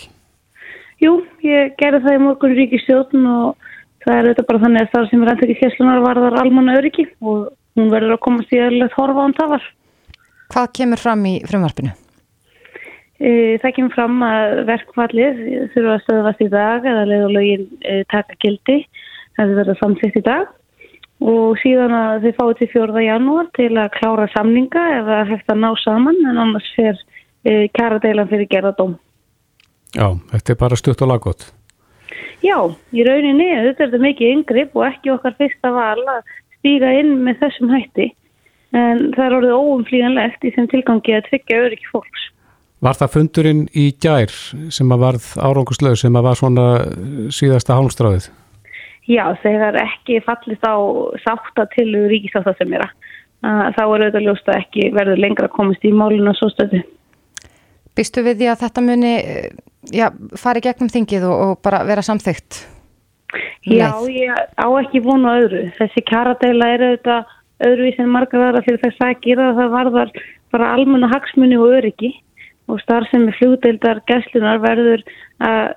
Jú, 1.03 1.17
ég 1.43 1.75
gerði 1.81 1.99
það 2.05 2.15
í 2.15 2.21
morgun 2.23 2.55
ríkistjóðn 2.55 3.27
og 3.27 3.67
það 4.05 4.15
er 4.15 4.29
auðvitað 4.29 4.49
bara 4.53 4.63
þannig 4.63 4.85
að 4.85 4.95
það 4.95 5.09
sem 5.11 5.25
er 5.25 5.33
aðtökið 5.33 5.61
kesslunar 5.65 6.01
varðar 6.05 6.39
almanna 6.39 6.79
öryggi 6.79 7.07
og 7.19 7.45
hún 7.75 7.91
verður 7.91 8.15
að 8.15 8.23
komast 8.29 8.55
í 8.55 8.63
öðrulegt 8.63 8.97
horfa 9.01 9.27
án 9.27 9.35
tafar. 9.35 9.69
Hvað 10.55 10.73
kemur 10.79 11.01
fram 11.03 11.27
í 11.27 11.37
frumvarpinu? 11.43 11.95
E, 13.19 13.31
það 13.59 13.73
kemur 13.75 13.95
fram 13.99 14.21
að 14.23 14.61
verkfallið 14.69 15.47
þurfa 15.75 15.97
að 15.97 16.03
stöðast 16.07 16.45
í 16.45 16.53
dag 16.55 16.87
eða 16.87 17.07
leiðulögin 17.11 17.67
e, 17.83 18.03
taka 18.11 18.39
gildi 18.39 18.85
það 19.35 19.49
þið 19.49 19.59
verða 19.59 19.81
samsett 19.81 20.21
í 20.21 20.23
dag 20.23 20.53
og 21.23 21.59
síðan 21.61 21.93
að 21.95 22.25
þið 22.25 22.37
fáið 22.39 22.55
til 22.59 22.69
4. 22.73 23.03
janúar 23.05 23.51
til 23.55 23.71
að 23.79 23.93
klára 23.95 24.27
samninga 24.33 24.85
eða 24.99 25.21
hægt 25.31 25.51
að 25.51 25.61
ná 25.63 25.69
saman 25.83 26.17
en 26.27 26.41
annars 26.43 26.67
fer 26.75 26.97
e, 27.45 27.67
kæra 27.75 28.01
deilan 28.03 28.29
fyrir 28.31 28.49
gerðadóm. 28.51 28.97
Já, 29.95 30.11
þetta 30.33 30.51
er 30.51 30.59
bara 30.59 30.79
stutt 30.79 31.01
og 31.05 31.11
laggótt. 31.13 31.47
Já, 32.43 32.59
í 32.91 33.05
rauninni, 33.07 33.47
þetta 33.47 33.85
er 33.85 33.89
þetta 33.89 34.03
mikið 34.03 34.33
yngripp 34.35 34.75
og 34.75 34.87
ekki 34.89 35.13
okkar 35.15 35.37
fyrsta 35.39 35.71
val 35.73 36.03
að 36.17 36.21
stíga 36.59 36.91
inn 36.99 37.17
með 37.23 37.41
þessum 37.45 37.71
hætti 37.71 38.11
en 38.75 39.11
það 39.15 39.25
er 39.25 39.35
orðið 39.39 39.55
óumflíganlegt 39.55 40.45
í 40.45 40.51
þeim 40.55 40.71
tilgangi 40.71 41.15
að 41.15 41.27
tryggja 41.29 41.61
öryggi 41.63 41.91
fólks. 41.93 42.29
Var 42.83 42.97
það 42.99 43.13
fundurinn 43.13 43.61
í 43.71 43.85
gær 44.03 44.33
sem 44.73 44.91
að 44.91 45.05
varð 45.05 45.27
áranguslau 45.39 45.95
sem 45.97 46.17
að 46.19 46.27
var 46.27 46.39
svona 46.41 46.65
síðasta 47.33 47.77
hálmstráðið? 47.77 48.27
Já, 49.05 49.25
þegar 49.43 49.77
ekki 49.77 50.19
fallist 50.25 50.65
á 50.65 50.75
sátta 51.21 51.67
til 51.75 51.91
ríkisáta 52.09 52.55
sem 52.57 52.73
er 52.73 52.87
að 52.87 53.75
þá 53.75 53.81
er 53.83 54.03
auðvitað 54.05 54.25
ljóst 54.25 54.47
að 54.49 54.61
ekki 54.63 54.89
verður 54.95 55.21
lengra 55.21 55.49
að 55.49 55.57
komast 55.57 55.85
í 55.85 55.91
málinu 55.93 56.31
og 56.31 56.39
svo 56.39 56.49
stöðu. 56.53 56.81
Býstu 57.95 58.23
við 58.25 58.39
því 58.41 58.47
að 58.51 58.61
þetta 58.63 58.83
muni 58.83 59.13
já, 59.93 60.07
fari 60.41 60.63
gegnum 60.65 60.89
þingið 60.91 61.27
og, 61.29 61.43
og 61.45 61.53
bara 61.63 61.83
vera 61.87 62.03
samþygt? 62.05 62.63
Já, 63.65 63.89
ég 64.09 64.33
á 64.33 64.67
ekki 64.81 65.01
vonu 65.05 65.29
öðru. 65.29 65.67
Þessi 65.77 66.03
kjaradeila 66.09 66.71
er 66.73 66.85
auðvitað 66.89 67.33
öðruvís 67.65 68.01
en 68.01 68.11
margar 68.11 68.47
aðra 68.49 68.63
fyrir 68.65 68.81
þess 68.83 69.05
að 69.05 69.21
gera 69.23 69.53
það 69.59 69.73
varðar 69.75 70.13
bara 70.55 70.73
almenna 70.75 71.09
hagsmunni 71.11 71.57
og 71.59 71.77
öryggi 71.77 72.11
og 72.71 72.81
starfsemi 72.81 73.33
flugdeildar 73.37 74.01
gæslunar 74.09 74.61
verður 74.63 75.03
að 75.45 75.75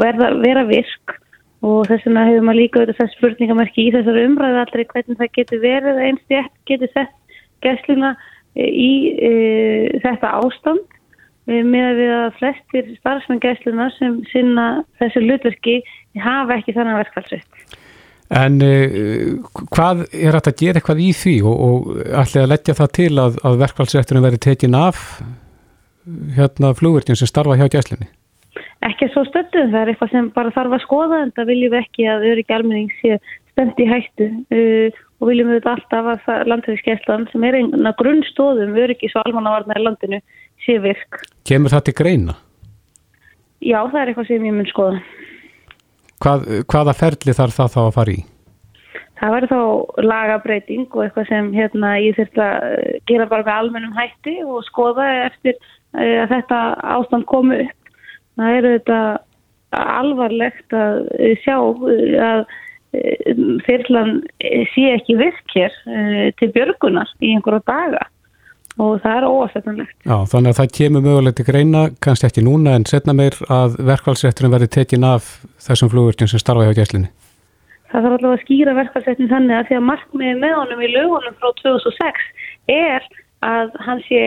verða, 0.00 0.30
vera 0.42 0.64
virk 0.68 1.16
og 1.60 1.88
þess 1.88 2.06
vegna 2.06 2.26
hefur 2.28 2.46
maður 2.46 2.60
líka 2.60 2.80
auðvitað 2.80 3.00
þess 3.00 3.16
spurningamerki 3.18 3.86
í 3.86 3.92
þessari 3.94 4.26
umræðu 4.28 4.60
allri 4.62 4.86
hvernig 4.92 5.18
það 5.20 5.34
getur 5.38 5.62
verið 5.64 6.00
einst 6.06 6.32
ég 6.32 6.48
getur 6.70 6.92
sett 6.94 7.36
gæsluna 7.64 8.14
í 8.56 8.92
e, 9.20 9.32
þetta 10.00 10.32
ástand 10.40 10.96
með 11.50 11.84
að 11.84 11.98
við 11.98 12.12
að 12.14 12.38
flestir 12.38 12.90
starfsmenn 13.00 13.42
gæsluna 13.42 13.88
sem 13.96 14.20
sinna 14.30 14.66
þessu 15.00 15.22
hlutverki 15.24 15.80
hafa 16.20 16.58
ekki 16.60 16.74
þannig 16.76 17.00
verkfallsveit. 17.00 17.76
En 18.30 18.60
uh, 18.62 19.40
hvað 19.74 20.04
er 20.14 20.36
þetta 20.36 20.52
að 20.52 20.60
gera 20.60 20.78
eitthvað 20.78 21.02
í 21.02 21.10
því 21.18 21.34
og, 21.50 21.64
og 21.66 21.88
allir 22.20 22.44
að 22.44 22.52
leggja 22.52 22.76
það 22.78 22.92
til 23.00 23.10
að, 23.18 23.40
að 23.48 23.60
verkfallsveitunum 23.64 24.26
veri 24.28 24.42
tekin 24.46 24.78
af 24.78 25.00
hérna 26.36 26.70
flugverðin 26.78 27.18
sem 27.18 27.30
starfa 27.30 27.58
hjá 27.58 27.66
gæslunni? 27.72 28.06
Ekki 28.88 29.10
svo 29.12 29.26
stöndum, 29.28 29.68
það 29.74 29.80
er 29.82 29.92
eitthvað 29.92 30.12
sem 30.14 30.28
bara 30.32 30.52
þarf 30.56 30.74
að 30.76 30.84
skoða 30.86 31.22
en 31.24 31.32
það 31.36 31.50
viljum 31.52 31.72
við 31.74 31.82
ekki 31.82 32.06
að 32.08 32.26
öryggi 32.30 32.56
almenning 32.56 32.92
sé 33.02 33.18
stönd 33.52 33.80
í 33.82 33.88
hættu 33.90 34.28
uh, 34.56 35.00
og 35.20 35.28
viljum 35.28 35.50
við 35.50 35.58
þetta 35.58 35.74
alltaf 35.76 36.28
að 36.32 36.46
landhverfiskeslan 36.48 37.26
sem 37.32 37.44
er 37.44 37.58
eina 37.60 37.92
grunnstóðum 37.98 38.78
öryggis 38.80 39.16
og 39.18 39.26
almannavarnar 39.28 39.80
í 39.82 39.84
landinu 39.84 40.20
sé 40.64 40.78
virk. 40.80 41.20
Kemur 41.48 41.74
það 41.74 41.86
til 41.88 41.96
greina? 42.00 42.36
Já, 43.60 43.82
það 43.84 44.00
er 44.00 44.10
eitthvað 44.12 44.30
sem 44.30 44.46
ég 44.48 44.56
mun 44.56 44.70
skoða. 44.70 45.00
Hvað, 46.20 46.46
hvaða 46.68 46.94
ferli 46.96 47.34
þarf 47.36 47.56
það 47.56 47.74
þá 47.74 47.80
að 47.82 47.96
fara 47.96 48.14
í? 48.14 48.22
Það 49.20 49.34
verður 49.34 49.50
þá 49.52 50.04
lagabreiting 50.08 50.86
og 50.94 51.02
eitthvað 51.04 51.28
sem 51.28 51.50
hérna, 51.52 51.90
ég 52.00 52.16
þurft 52.16 52.40
að 52.40 52.64
eh, 52.70 52.94
gera 53.08 53.28
bara 53.28 53.44
með 53.44 53.58
almennum 53.58 53.98
hætti 53.98 54.38
og 54.46 54.64
skoða 54.64 55.08
eftir 55.26 55.58
eh, 55.58 56.22
að 56.22 56.32
þetta 56.32 56.60
ástand 56.96 57.28
komu 57.28 57.58
upp. 57.66 57.79
Það 58.38 58.56
eru 58.60 58.72
þetta 58.76 59.00
alvarlegt 59.80 60.74
að 60.74 61.10
sjá 61.44 61.56
að 61.58 62.44
eh, 62.94 63.34
þyrlan 63.66 64.16
sé 64.74 64.86
ekki 64.96 65.18
virk 65.20 65.54
hér 65.54 65.76
til 66.40 66.50
björgunar 66.54 67.10
í 67.22 67.34
einhverja 67.34 67.62
daga 67.70 68.06
og 68.80 69.00
það 69.02 69.16
er 69.16 69.26
óasettanlegt. 69.28 69.96
Já, 70.06 70.16
þannig 70.30 70.52
að 70.52 70.58
það 70.60 70.74
kemur 70.78 71.04
mögulegt 71.04 71.42
í 71.42 71.46
greina, 71.46 71.82
kannski 72.04 72.28
ekki 72.28 72.44
núna 72.46 72.76
en 72.78 72.86
setna 72.88 73.14
meir 73.16 73.36
að 73.52 73.76
verkvælsrétturinn 73.88 74.54
verði 74.54 74.70
tekin 74.76 75.06
af 75.06 75.32
þessum 75.64 75.90
flugurtjum 75.92 76.30
sem 76.30 76.42
starfa 76.42 76.68
hjá 76.68 76.78
gæslinni. 76.78 77.10
Það 77.90 78.06
þarf 78.06 78.16
allavega 78.16 78.36
að 78.38 78.44
skýra 78.44 78.76
verkvælsréttin 78.78 79.32
þannig 79.32 79.56
að 79.56 79.68
því 79.68 79.78
að 79.80 79.86
markmiði 79.88 80.36
með 80.44 80.56
honum 80.60 80.84
í 80.86 80.92
lögunum 80.94 81.38
frá 81.40 81.50
2006 81.60 82.28
er 82.76 83.08
að 83.50 83.76
hann 83.86 84.02
sé 84.06 84.24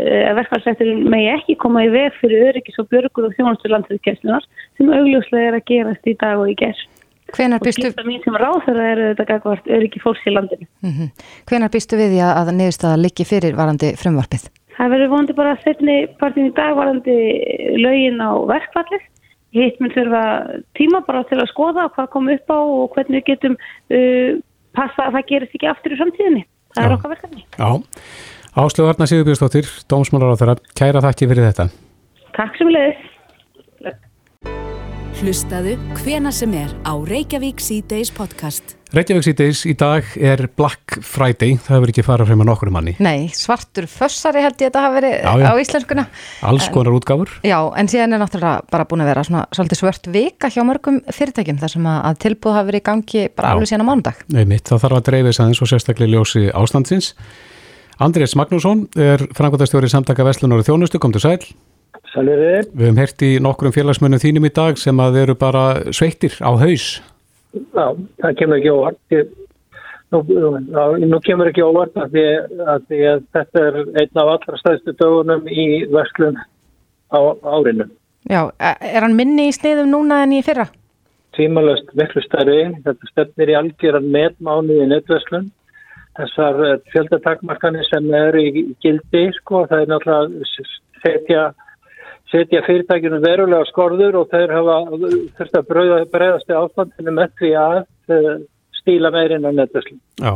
uh, 0.00 0.34
verkfallsetturinn 0.38 1.06
megi 1.12 1.30
ekki 1.34 1.56
koma 1.62 1.86
í 1.86 1.92
veg 1.94 2.14
fyrir 2.20 2.50
öryggis 2.50 2.78
og 2.82 2.90
björgur 2.92 3.30
og 3.30 3.38
þjónastur 3.38 3.74
landslýðkesslunar 3.74 4.46
sem 4.76 4.92
augljóslega 4.92 5.52
er 5.52 5.58
að 5.60 5.66
gerast 5.72 6.06
í 6.06 6.16
dag 6.20 6.42
og 6.42 6.52
í 6.52 6.58
gerð. 6.58 6.84
Hvenar 7.34 7.58
Og 7.58 7.66
býstu, 7.66 7.88
skilta 7.88 8.04
mín 8.06 8.22
sem 8.22 8.36
ráð 8.38 8.60
þeirra 8.68 8.84
eru 8.92 9.06
þetta 9.08 9.24
gagvart 9.32 9.66
öryggi 9.66 10.02
fólks 10.02 10.28
í 10.28 10.34
landinu. 10.34 10.68
mm 10.86 11.10
hvenar 11.50 11.72
býstu 11.74 11.98
við 11.98 12.14
því 12.14 12.22
að, 12.22 12.32
að 12.38 12.52
niðurstaða 12.60 13.02
liggi 13.02 13.26
fyrir 13.26 13.58
varandi 13.58 13.92
frumvarpið? 13.98 14.46
Það 14.76 14.92
verður 14.92 15.12
vonandi 15.12 15.36
bara 15.36 15.56
setni 15.64 15.96
partin 16.20 16.50
í 16.50 16.54
dag 16.54 16.76
varandi 16.76 17.16
lögin 17.80 18.20
á 18.20 18.30
verkfallið. 18.50 19.04
Hitt 19.56 19.78
mun 19.80 19.94
þurfa 19.94 20.22
tíma 20.76 21.00
bara 21.06 21.24
til 21.30 21.40
að 21.40 21.48
skoða 21.48 21.88
hvað 21.94 22.10
kom 22.12 22.28
upp 22.28 22.52
á 22.52 22.58
og 22.60 22.92
hvernig 22.94 23.22
við 23.22 23.28
getum 23.30 23.56
uh, 23.56 24.36
passa 24.76 25.08
að 25.08 25.16
það 25.16 25.28
gerist 25.30 25.56
ekki 25.56 25.70
aftur 25.70 25.94
í 25.96 26.00
framtíðinni. 26.00 26.42
Það 26.76 26.82
Já. 26.82 26.86
er 26.86 26.96
okkar 26.98 27.14
verkefni. 27.14 27.46
Já, 27.56 27.70
Áslögu 28.56 28.88
Arna 28.88 29.04
Sigurbjörnsdóttir, 29.04 29.66
dómsmálar 29.84 30.32
á 30.32 30.36
þeirra, 30.40 30.54
kæra 30.72 31.02
þakki 31.04 31.26
fyrir 31.28 31.44
þetta. 31.50 31.66
Takk 32.38 32.54
sem 32.56 32.70
leiðis. 32.72 33.02
Hlustaðu 35.16 35.74
hvena 35.98 36.30
sem 36.32 36.54
er 36.56 36.72
á 36.88 36.92
Reykjavík 36.96 37.60
C-Days 37.60 38.08
podcast. 38.16 38.74
Reykjavík 38.96 39.26
síðdeis 39.26 39.60
í 39.68 39.74
dag 39.76 40.08
er 40.16 40.46
Black 40.56 40.96
Friday, 41.04 41.58
það 41.60 41.74
hefur 41.76 41.92
ekki 41.92 42.04
farað 42.06 42.30
frem 42.30 42.44
að 42.46 42.48
nokkru 42.48 42.72
manni. 42.72 42.94
Nei, 43.04 43.28
svartur 43.36 43.88
fössari 43.92 44.40
held 44.44 44.56
ég 44.56 44.70
að 44.70 44.70
þetta 44.70 44.84
hafa 44.86 44.96
verið 45.02 45.16
Já, 45.18 45.32
já. 45.42 45.48
á 45.52 45.54
íslenskuna. 45.60 46.06
Alls 46.48 46.68
konar 46.72 46.96
útgáfur. 46.96 47.32
Já, 47.44 47.58
en 47.76 47.92
síðan 47.92 48.16
er 48.16 48.22
náttúrulega 48.24 48.64
bara 48.72 48.88
búin 48.88 49.04
að 49.04 49.10
vera 49.12 49.26
svona 49.28 49.44
svolítið 49.56 49.82
svört 49.82 50.08
vika 50.16 50.48
hjá 50.52 50.62
mörgum 50.68 51.02
fyrirtækjum 51.12 51.60
þar 51.60 51.74
sem 51.76 51.90
að, 51.92 52.22
tilbúð 52.24 52.56
hafa 52.56 52.70
verið 52.72 52.84
í 52.84 52.88
gangi 52.88 53.26
bara 53.36 53.52
Já. 53.52 53.56
alveg 53.58 53.72
síðan 53.72 53.84
á 53.84 53.88
mánudag. 53.92 54.24
Nei 54.32 54.44
mitt, 54.48 54.64
það 54.68 54.84
þarf 54.86 55.00
að 55.02 55.06
dreifis 55.10 55.42
aðeins 55.44 55.60
og 55.64 55.72
sérstaklega 55.74 56.12
ljósi 56.16 56.46
ástandsins. 56.56 57.12
Andrés 57.96 58.34
Magnússon 58.36 58.84
er 59.00 59.22
framkvæmdastjóri 59.32 59.88
samtaka 59.88 60.24
Veslunar 60.26 60.60
og 60.60 60.66
Þjónustu, 60.68 60.98
kom 61.00 61.14
til 61.14 61.22
sæl. 61.24 61.38
Sælverið, 62.12 62.68
Við 62.76 62.84
hefum 62.84 62.98
heyrt 63.00 63.22
í 63.24 63.30
nokkrum 63.40 63.72
félagsmönnum 63.72 64.20
þínum 64.20 64.48
í 64.48 64.52
dag 64.52 64.76
sem 64.80 65.00
að 65.00 65.16
eru 65.22 65.34
bara 65.34 65.64
sveittir 65.96 66.36
á 66.44 66.52
haus. 66.60 67.00
já, 67.56 67.86
það 68.20 68.36
kemur 68.38 68.58
ekki 68.60 68.70
óvart. 68.74 69.16
Nú, 70.12 70.20
nú 71.08 71.20
kemur 71.24 71.48
ekki 71.50 71.64
óvart 71.64 71.96
að 71.96 72.12
því 72.12 72.24
að, 72.66 72.84
því 72.88 73.00
að 73.10 73.22
þetta 73.32 73.64
er 73.64 73.78
einn 74.02 74.20
af 74.22 74.32
allra 74.36 74.60
stæðstu 74.60 74.92
dögunum 75.00 75.48
í 75.48 75.66
verslun 75.90 76.36
á 77.10 77.18
árinu. 77.42 77.88
Já, 78.28 78.50
e- 78.60 78.76
er 78.92 79.02
hann 79.02 79.16
minni 79.16 79.48
í 79.48 79.56
sniðum 79.56 79.88
núna 79.90 80.22
en 80.22 80.36
í 80.36 80.42
fyrra? 80.44 80.68
Tímalöst 81.36 81.90
miklu 81.96 82.22
stærri, 82.24 82.60
þetta 82.84 83.10
stefnir 83.10 83.50
í 83.52 83.56
algjöran 83.56 84.06
metmánu 84.12 84.82
í 84.84 84.88
netverslun. 84.92 85.50
Þessar 86.16 86.64
eh, 86.64 86.74
fjöldatakmarkanir 86.94 87.86
sem 87.90 88.10
eru 88.16 88.42
í 88.42 88.66
gildi, 88.84 89.28
sko, 89.40 89.66
það 89.70 89.84
er 89.84 89.94
náttúrulega 89.94 90.66
setja 91.04 91.46
setja 92.32 92.62
fyrirtækjunum 92.66 93.22
verulega 93.22 93.66
skorður 93.68 94.20
og 94.22 94.32
þeir 94.32 94.52
hafa 94.56 94.76
þurft 95.38 95.58
að 95.60 95.68
breyða, 95.70 95.98
breyðast 96.10 96.50
í 96.50 96.56
ástandinu 96.58 97.14
með 97.14 97.34
því 97.40 97.52
að 97.60 97.76
eh, 98.16 98.32
stíla 98.80 99.12
meirinn 99.14 99.46
á 99.46 99.50
netverslun. 99.54 100.00
Já, 100.22 100.32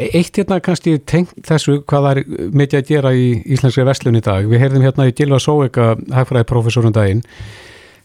E- 0.00 0.10
eitt 0.16 0.38
hérna 0.38 0.60
kannski 0.64 0.96
tengt 1.04 1.34
þessu 1.44 1.80
hvað 1.84 2.06
það 2.06 2.10
er 2.10 2.50
mikið 2.56 2.78
að 2.78 2.90
gera 2.90 3.10
í 3.12 3.26
íslenskri 3.52 3.84
verslun 3.84 4.16
í 4.16 4.24
dag. 4.24 4.46
Við 4.48 4.62
heyrðum 4.62 4.86
hérna 4.86 5.08
í 5.10 5.14
Gilva 5.18 5.40
Sóeka, 5.42 5.92
hagfræði 6.14 6.48
professorun 6.48 6.94
daginn, 6.96 7.22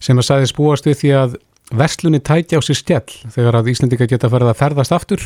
sem 0.03 0.19
að 0.19 0.27
sagði 0.27 0.49
spúast 0.51 0.89
við 0.89 0.99
því 1.01 1.13
að 1.21 1.37
verslunni 1.71 2.19
tækja 2.19 2.59
á 2.59 2.65
sér 2.65 2.79
stjell 2.81 3.15
þegar 3.33 3.61
að 3.61 3.71
Íslendinga 3.71 4.09
geta 4.11 4.29
farið 4.29 4.51
að 4.51 4.59
ferðast 4.59 4.95
aftur. 4.97 5.23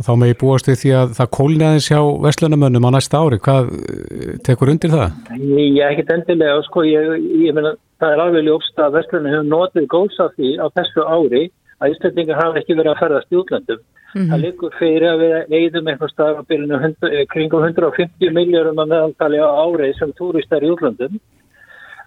Og 0.00 0.06
þá 0.06 0.12
megi 0.18 0.36
búast 0.40 0.68
við 0.70 0.78
því 0.80 0.92
að 0.96 1.10
það 1.18 1.32
kólni 1.36 1.64
aðeins 1.66 1.88
hjá 1.90 2.00
verslunamönnum 2.24 2.86
á 2.88 2.90
næsta 2.94 3.20
ári. 3.20 3.38
Hvað 3.44 3.72
eh, 3.76 4.36
tekur 4.46 4.72
undir 4.72 4.92
það? 4.94 5.18
Ég 5.36 5.80
er 5.82 5.90
ekkit 5.92 6.12
endilega, 6.16 6.62
sko, 6.68 6.84
ég, 6.88 7.10
ég 7.44 7.56
meina, 7.56 7.74
það 8.00 8.14
er 8.14 8.22
alveg 8.24 8.46
ljófst 8.48 8.80
að 8.80 8.96
verslunum 8.96 9.34
hefur 9.34 9.50
notið 9.50 9.88
góðs 9.92 10.22
af 10.24 10.32
því 10.38 10.54
á 10.58 10.66
þessu 10.78 11.04
ári 11.04 11.42
að 11.82 11.92
Íslandingar 11.96 12.40
hafa 12.40 12.62
ekki 12.62 12.78
verið 12.78 12.94
að 12.94 13.02
ferðast 13.02 13.34
í 13.34 13.38
útlöndum. 13.42 13.84
Það 14.12 14.42
liggur 14.42 14.74
fyrir 14.76 15.06
að 15.08 15.22
við 15.22 15.54
eigðum 15.56 15.86
einhvers 15.88 16.12
staðar 16.12 16.40
á 16.44 16.48
byrjunu 16.48 16.80
hund- 16.82 17.06
eh, 17.08 17.22
kringum 17.32 17.62
150 17.64 18.34
miljórum 18.36 18.80
að 18.82 18.90
meðaltali 18.92 19.40
á 19.40 19.48
ári 19.48 19.92
sem 19.98 20.12
túristar 20.18 20.64
í 20.64 20.72
útlöndum. 20.72 21.20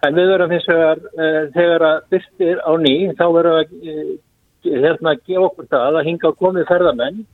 En 0.06 0.14
við 0.14 0.30
verðum 0.30 0.52
hins 0.54 0.68
vegar, 0.68 1.00
uh, 1.16 1.42
þegar 1.54 1.82
að 1.82 1.96
byrstir 2.12 2.60
á 2.62 2.72
ný, 2.78 2.94
þá 3.18 3.26
verðum 3.34 3.56
við 3.56 4.20
að 4.66 4.84
hérna 4.84 5.16
gefa 5.26 5.48
okkur 5.48 5.66
það 5.70 5.98
að 5.98 6.06
hinga 6.10 6.32
komið 6.42 6.68
ferðamenn 6.68 7.24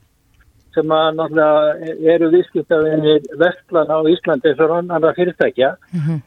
sem 0.74 0.94
að 0.96 1.08
náttúrulega 1.18 1.92
eru 2.14 2.30
viðskiptafinir 2.32 3.28
vestlana 3.40 3.98
á 3.98 4.00
Íslandi 4.12 4.52
eins 4.52 4.62
og 4.64 4.74
annar 4.78 5.16
fyrirtækja 5.18 5.70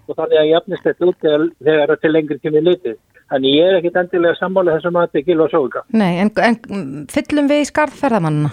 og 0.08 0.14
þannig 0.14 0.40
að 0.42 0.52
jafnist 0.52 0.88
þetta 0.88 1.10
út 1.10 1.20
þegar, 1.26 1.46
þegar 1.70 1.96
til 2.02 2.14
lengri 2.14 2.40
tími 2.44 2.64
litið. 2.66 2.98
Þannig 3.32 3.56
ég 3.58 3.72
er 3.72 3.80
ekkit 3.80 3.96
endilega 4.04 4.38
sammála 4.38 4.76
þessum 4.76 5.00
að 5.00 5.08
þetta 5.08 5.20
er 5.22 5.28
gilva 5.30 5.48
sóka. 5.50 5.82
Nei, 5.98 6.12
en, 6.22 6.30
en 6.46 6.58
mm, 6.70 7.06
fyllum 7.10 7.50
við 7.50 7.64
í 7.64 7.70
skarðferðamannina? 7.72 8.52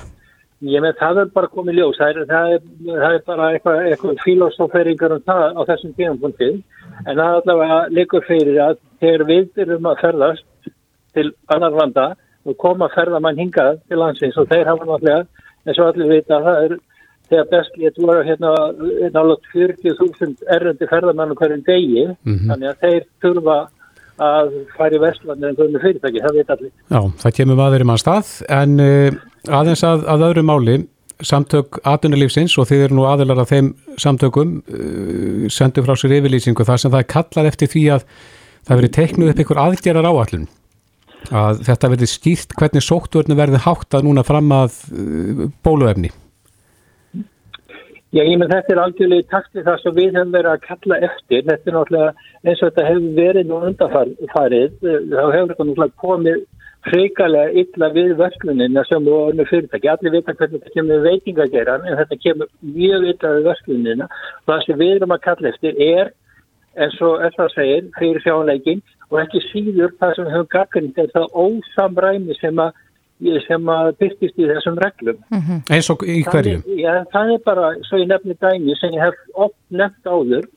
Ég 0.63 0.85
með 0.85 0.95
það 1.01 1.19
er 1.21 1.31
bara 1.35 1.51
komið 1.53 1.79
ljós. 1.81 1.99
Það 1.99 2.11
er, 2.13 2.27
það 2.31 2.53
er, 2.55 2.65
það 2.87 3.17
er 3.17 3.23
bara 3.27 3.49
eitthvað, 3.51 3.81
eitthvað 3.91 4.23
filosóferingar 4.23 5.15
um 5.17 5.23
það 5.27 5.45
á 5.59 5.61
þessum 5.73 5.95
tímapunktið. 5.99 6.57
En 7.03 7.13
það 7.13 7.25
er 7.27 7.39
allavega 7.41 7.79
líkur 7.99 8.27
fyrir 8.29 8.61
að 8.63 8.77
þegar 9.03 9.25
við 9.29 9.63
erum 9.67 9.89
að 9.91 10.03
ferðast 10.07 10.71
til 11.13 11.29
annar 11.53 11.77
landa 11.77 12.07
og 12.49 12.59
koma 12.63 12.89
ferðamann 12.95 13.39
hingað 13.39 13.81
til 13.91 13.99
landsins 14.01 14.39
og 14.41 14.49
þeir 14.51 14.71
hafa 14.71 14.87
náttúrulega, 14.87 15.27
eins 15.67 15.79
og 15.79 15.93
allir 15.93 16.11
vita, 16.11 16.41
það 16.43 16.65
er 16.67 16.79
þegar 17.33 17.51
best 17.53 17.79
létt 17.81 18.01
voru 18.03 18.25
hérna 18.27 18.51
náttúrulega 19.15 19.53
40.000 19.55 20.51
errendi 20.57 20.89
ferðamann 20.91 21.37
hverjum 21.39 21.63
degi, 21.67 22.09
þannig 22.27 22.69
að 22.73 22.83
þeir 22.83 23.07
þurfa 23.25 23.59
að 24.23 24.51
fara 24.77 24.97
í 24.97 25.01
Vestlandir 25.03 25.51
en 25.51 25.59
hvernig 25.59 25.83
fyrirtæki, 25.83 26.23
það 26.23 26.39
veit 26.39 26.51
allir. 26.55 26.73
Já, 26.93 27.01
það 27.23 27.37
kemur 27.39 27.59
maður 27.59 27.85
um 27.87 27.93
að 27.95 28.03
stað 28.03 28.33
en 28.61 28.75
uh, 28.83 29.21
aðeins 29.61 29.85
að, 29.89 30.05
að 30.13 30.27
öðru 30.29 30.45
máli 30.47 30.77
samtök 31.23 31.79
atvinnulífsins 31.87 32.55
og 32.59 32.69
þið 32.69 32.85
eru 32.87 32.99
nú 32.99 33.07
aðilar 33.09 33.43
af 33.43 33.53
þeim 33.53 33.73
samtökum 34.01 34.57
uh, 34.61 35.49
sendu 35.53 35.85
frá 35.87 35.95
sér 35.99 36.19
yfirlýsingu 36.19 36.67
þar 36.69 36.83
sem 36.83 36.93
það 36.93 37.05
er 37.05 37.13
kallað 37.15 37.53
eftir 37.53 37.73
því 37.73 37.85
að 37.97 38.07
það 38.63 38.83
verið 38.83 38.95
teiknuð 38.99 39.33
upp 39.33 39.43
ykkur 39.45 39.63
aðgerðar 39.63 40.11
áallun 40.11 40.49
að 41.31 41.63
þetta 41.69 41.93
verið 41.95 42.11
skýrt 42.11 42.57
hvernig 42.59 42.85
sóttvörnu 42.87 43.39
verði 43.39 43.63
háttað 43.63 44.09
núna 44.09 44.27
fram 44.27 44.51
að 44.57 44.81
uh, 44.91 45.47
bóluefni 45.65 46.13
Já, 48.13 48.27
ég 48.29 48.37
með 48.37 48.51
þetta 48.53 48.73
er 48.75 48.79
algjörlega 48.83 49.25
í 49.25 49.29
takt 49.33 49.55
við 49.57 49.63
það 49.65 49.77
sem 49.81 49.95
við 49.97 50.17
hefum 50.19 50.33
verið 50.35 50.51
að 50.51 50.65
kalla 50.67 50.97
eftir. 51.07 51.45
Þetta 51.47 51.71
er 51.71 51.77
náttúrulega 51.79 52.09
eins 52.43 52.59
og 52.59 52.67
þetta 52.67 52.85
hefur 52.91 53.15
verið 53.17 53.47
nú 53.49 53.61
undanfarið. 53.69 54.75
Þá 54.83 54.91
hefur 54.93 55.47
þetta 55.49 55.67
náttúrulega 55.69 56.03
komið 56.03 56.43
frekalega 56.91 57.63
illa 57.63 57.89
við 57.95 58.13
verslunina 58.19 58.85
sem 58.89 59.09
og 59.09 59.31
önnu 59.33 59.47
fyrirtæki. 59.49 59.89
Allir 59.89 60.15
vita 60.19 60.35
hvernig 60.37 60.61
þetta 60.61 60.75
kemur 60.77 61.07
veitingageran 61.07 61.87
en 61.89 61.99
þetta 62.03 62.19
kemur 62.27 62.51
mjög 62.75 63.09
illa 63.15 63.33
við 63.39 63.49
verslunina. 63.49 64.11
Það 64.51 64.65
sem 64.67 64.81
við 64.85 64.95
erum 64.99 65.17
að 65.17 65.25
kalla 65.31 65.53
eftir 65.55 65.83
er, 65.87 66.13
eins 66.81 67.01
og 67.05 67.21
það 67.37 67.53
segir, 67.57 67.91
fyrir 67.99 68.25
sjáleikin 68.25 68.81
og 69.11 69.21
ekki 69.23 69.43
síður 69.51 69.93
það 70.01 70.15
sem 70.17 70.29
við 70.29 70.37
höfum 70.37 70.51
gaggrind 70.55 70.99
er 71.03 71.13
það 71.13 71.37
ósamræmi 71.45 72.39
sem 72.41 72.63
að 72.63 72.73
sem 73.47 73.69
að 73.71 73.93
byrtist 74.01 74.41
í 74.41 74.49
þessum 74.49 74.79
reglum. 74.83 75.21
eins 75.71 75.91
og 75.93 76.03
í 76.03 76.23
hverju 76.27 76.59
Það 76.63 76.73
er, 76.73 76.81
já, 76.81 76.95
það 77.13 77.33
er 77.35 77.41
bara, 77.45 77.71
svo 77.87 78.01
ég 78.01 78.11
nefni 78.11 78.35
dæmi 78.41 78.77
sem 78.81 78.97
ég 78.97 79.05
hef 79.05 79.15
oft 79.35 79.59
nefnt 79.71 80.11
áður, 80.11 80.49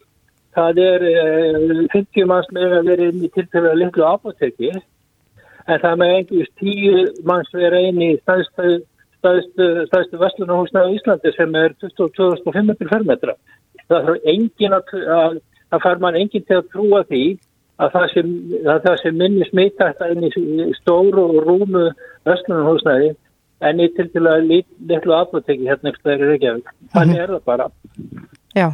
það 0.56 0.82
er 0.82 1.06
uh, 1.12 1.86
50 1.93 2.30
manns 2.32 2.51
með 2.56 2.78
að 2.80 2.89
vera 2.89 3.10
inn 3.12 3.23
í 3.23 3.32
tilfæða 3.36 3.73
litlu 3.78 4.08
apoteki, 4.08 4.71
en 5.67 5.82
það 5.84 5.97
með 6.01 6.13
einhvers 6.17 6.54
10 6.62 7.25
manns 7.30 7.54
vera 7.54 7.82
inn 7.82 8.01
í 8.01 8.12
stæðstu, 8.23 8.78
stæðstu, 9.19 9.67
stæðstu 9.91 10.21
vestlunarhúsna 10.21 10.86
á 10.86 10.93
Íslandi 10.93 11.34
sem 11.36 11.60
er 11.60 11.75
22.500 11.84 12.89
fermetra. 12.89 13.38
Það 13.86 14.08
þarf 14.10 14.30
engin 14.32 14.78
að, 14.80 15.39
að, 15.75 15.77
að 15.77 15.83
fær 15.85 16.01
mann 16.03 16.17
engin 16.19 16.45
til 16.47 16.59
að 16.59 16.71
trúa 16.73 17.03
því 17.09 17.25
að 17.83 17.91
það 17.91 18.07
sem, 18.13 18.31
að 18.63 18.81
það 18.85 18.97
sem 19.01 19.17
minni 19.19 19.47
smita 19.49 19.89
þetta 19.91 20.11
inn 20.13 20.27
í 20.27 20.69
stóru 20.79 21.25
og 21.25 21.39
rúmu 21.43 21.85
vestlunarhúsnaði 22.27 23.11
en 23.65 23.81
í 23.83 23.89
til 23.95 24.07
til 24.13 24.23
að 24.29 24.47
litlu 24.51 25.15
apoteki 25.15 25.67
hérna 25.67 25.91
ekki 25.91 26.03
þegar 26.05 26.31
Reykjavík. 26.31 26.71
Þannig 26.93 27.21
er 27.23 27.33
það 27.35 27.43
bara. 27.51 27.67
Já, 28.55 28.67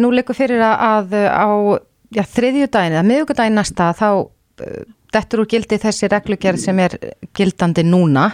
nú 0.00 0.12
leikur 0.14 0.36
fyrir 0.36 0.62
að, 0.64 1.14
á 1.28 1.48
já, 2.14 2.24
þriðjudaginn 2.36 2.96
eða 2.96 3.06
miðugudaginn 3.10 3.60
næsta 3.60 3.90
þá 3.96 4.08
uh, 4.20 4.80
dettur 5.14 5.42
úr 5.42 5.50
gildi 5.50 5.80
þessi 5.82 6.08
reglugerð 6.12 6.62
sem 6.62 6.80
er 6.84 6.96
gildandi 7.36 7.84
núna. 7.86 8.30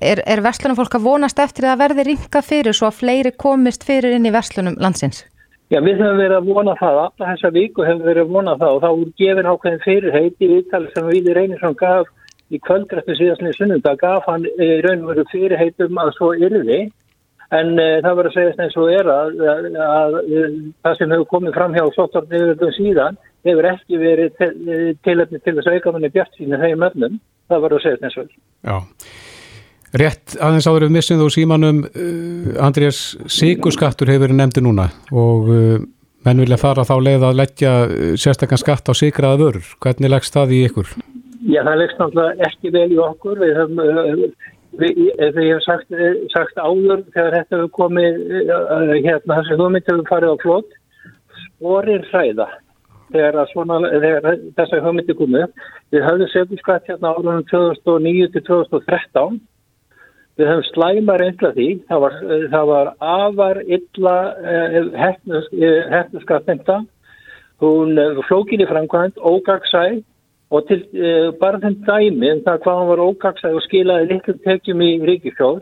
Er, 0.00 0.22
er 0.26 0.42
verslunum 0.44 0.78
fólk 0.78 0.98
að 0.98 1.06
vonast 1.06 1.40
eftir 1.42 1.70
að 1.70 1.84
verði 1.84 2.08
ringa 2.10 2.42
fyrir 2.44 2.76
svo 2.76 2.90
að 2.90 3.00
fleiri 3.02 3.34
komist 3.38 3.86
fyrir 3.86 4.16
inn 4.16 4.28
í 4.28 4.34
verslunum 4.34 4.78
landsins? 4.82 5.24
Já, 5.68 5.80
við 5.84 5.98
höfum 6.00 6.20
verið 6.22 6.36
að 6.38 6.46
vona 6.48 6.74
það, 6.78 7.00
alla 7.04 7.32
þessa 7.32 7.50
viku 7.52 7.84
hefum 7.84 8.06
verið 8.06 8.22
að 8.24 8.36
vona 8.36 8.54
það 8.60 8.76
og 8.76 8.84
þá 8.84 8.88
er 8.90 9.10
gefin 9.20 9.50
ákveðin 9.50 9.84
fyrirheit 9.84 10.38
í 10.40 10.52
viðtali 10.54 10.94
sem 10.94 11.10
Víði 11.10 11.34
Reynisson 11.36 11.76
gaf 11.76 12.08
í 12.48 12.60
kvöldrættu 12.64 13.16
síðastlega 13.18 13.58
sunnunda, 13.58 13.92
gaf 14.00 14.24
hann 14.30 14.46
í 14.48 14.70
raun 14.86 15.04
og 15.04 15.12
veru 15.12 15.26
fyrirheitum 15.32 16.00
að 16.00 16.14
svo 16.16 16.32
yrði 16.38 16.86
En 17.56 17.78
uh, 17.80 18.00
það 18.04 18.18
verður 18.18 18.28
að 18.28 18.34
segja 18.34 18.64
eins 18.64 18.76
og 18.76 18.90
er 18.92 19.08
að, 19.08 19.38
að, 19.40 19.68
að, 19.80 20.16
að 20.18 20.58
það 20.84 20.98
sem 20.98 21.14
hefur 21.14 21.30
komið 21.30 21.54
fram 21.56 21.76
hjá 21.76 21.84
sóttarniðurðum 21.94 22.74
síðan 22.76 23.20
hefur 23.48 23.68
ekki 23.70 24.00
verið 24.02 24.34
til, 24.36 24.50
tilöfni 25.06 25.40
til 25.40 25.54
þess 25.56 25.70
að 25.70 25.78
auka 25.78 25.94
manni 25.94 26.12
bjart 26.12 26.36
sína 26.36 26.60
þeim 26.60 26.84
öfnum. 26.90 27.16
Það 27.48 27.64
verður 27.64 27.80
að 27.80 27.86
segja 27.86 28.04
eins 28.04 28.18
og 28.18 28.26
er. 28.26 28.34
Já. 28.68 28.76
Rétt 29.96 30.36
aðeins 30.36 30.66
áður 30.68 30.88
við 30.88 30.96
missum 30.98 31.20
þú 31.22 31.28
símanum 31.32 31.84
uh, 31.86 32.50
Andrés 32.64 33.16
Sigurskattur 33.32 34.10
hefur 34.10 34.26
verið 34.26 34.40
nefndi 34.40 34.64
núna 34.64 34.90
og 35.08 35.48
uh, 35.48 35.78
menn 36.26 36.42
vilja 36.44 36.58
fara 36.60 36.84
þá 36.84 36.96
leið 37.00 37.24
að 37.30 37.38
leggja 37.38 37.72
sérstaklega 38.20 38.60
skatt 38.60 38.90
á 38.90 38.92
sigraða 38.98 39.40
vörur. 39.40 39.72
Hvernig 39.80 40.12
leggst 40.12 40.34
það 40.34 40.52
í 40.58 40.60
ykkur? 40.66 40.92
Já, 41.48 41.62
það 41.62 41.80
leggst 41.80 42.00
náttúrulega 42.02 42.48
ekki 42.50 42.72
vel 42.74 42.88
í 42.92 42.98
okkur. 43.00 43.40
Við 43.40 43.54
höfum 43.62 44.34
þegar 44.78 45.42
ég 45.42 45.56
hef 45.56 45.64
sagt, 45.64 45.94
sagt 46.32 46.60
áður 46.60 47.02
þegar 47.14 47.36
þetta 47.38 47.56
hefur 47.56 47.70
komið 47.78 48.18
uh, 48.44 48.94
hérna 48.94 49.38
þessi 49.40 49.58
hugmynd 49.58 49.90
hefur 49.90 50.08
farið 50.10 50.34
á 50.34 50.42
flott 50.42 50.74
sporir 51.38 52.04
hræða 52.12 52.48
þegar, 53.12 53.38
svona, 53.52 53.78
þegar 53.88 54.40
þessa 54.58 54.82
hugmyndi 54.84 55.16
komið 55.18 55.46
við 55.94 56.04
höfum 56.04 56.32
segjum 56.34 56.60
skatt 56.62 56.90
hérna 56.90 57.14
árunum 57.14 57.46
2009 57.50 58.28
til 58.34 58.44
2013 58.50 59.40
við 60.38 60.50
höfum 60.52 60.68
slæma 60.68 61.16
reyndla 61.18 61.50
því. 61.56 61.68
Það 61.88 62.04
var, 62.04 62.20
það 62.54 62.70
var 62.72 62.92
afar 62.98 63.62
illa 63.66 64.16
uh, 64.38 64.78
hefnuskatt 65.94 66.46
nefnda 66.46 66.84
hún 67.62 67.98
uh, 67.98 68.22
flókin 68.28 68.62
í 68.62 68.68
framkvæmt 68.70 69.18
ógagsæð 69.18 70.00
og 70.54 70.64
til 70.70 70.80
uh, 70.94 71.34
bara 71.40 71.60
þenn 71.62 71.82
dæmi 71.86 72.30
en 72.30 72.44
það 72.46 72.62
hvað 72.64 72.80
hann 72.80 72.90
var 72.92 73.04
ókaksæð 73.08 73.58
og 73.58 73.66
skilaði 73.66 74.10
litlum 74.12 74.40
tekjum 74.46 74.84
í 74.86 74.90
Ríkifjóð 75.10 75.60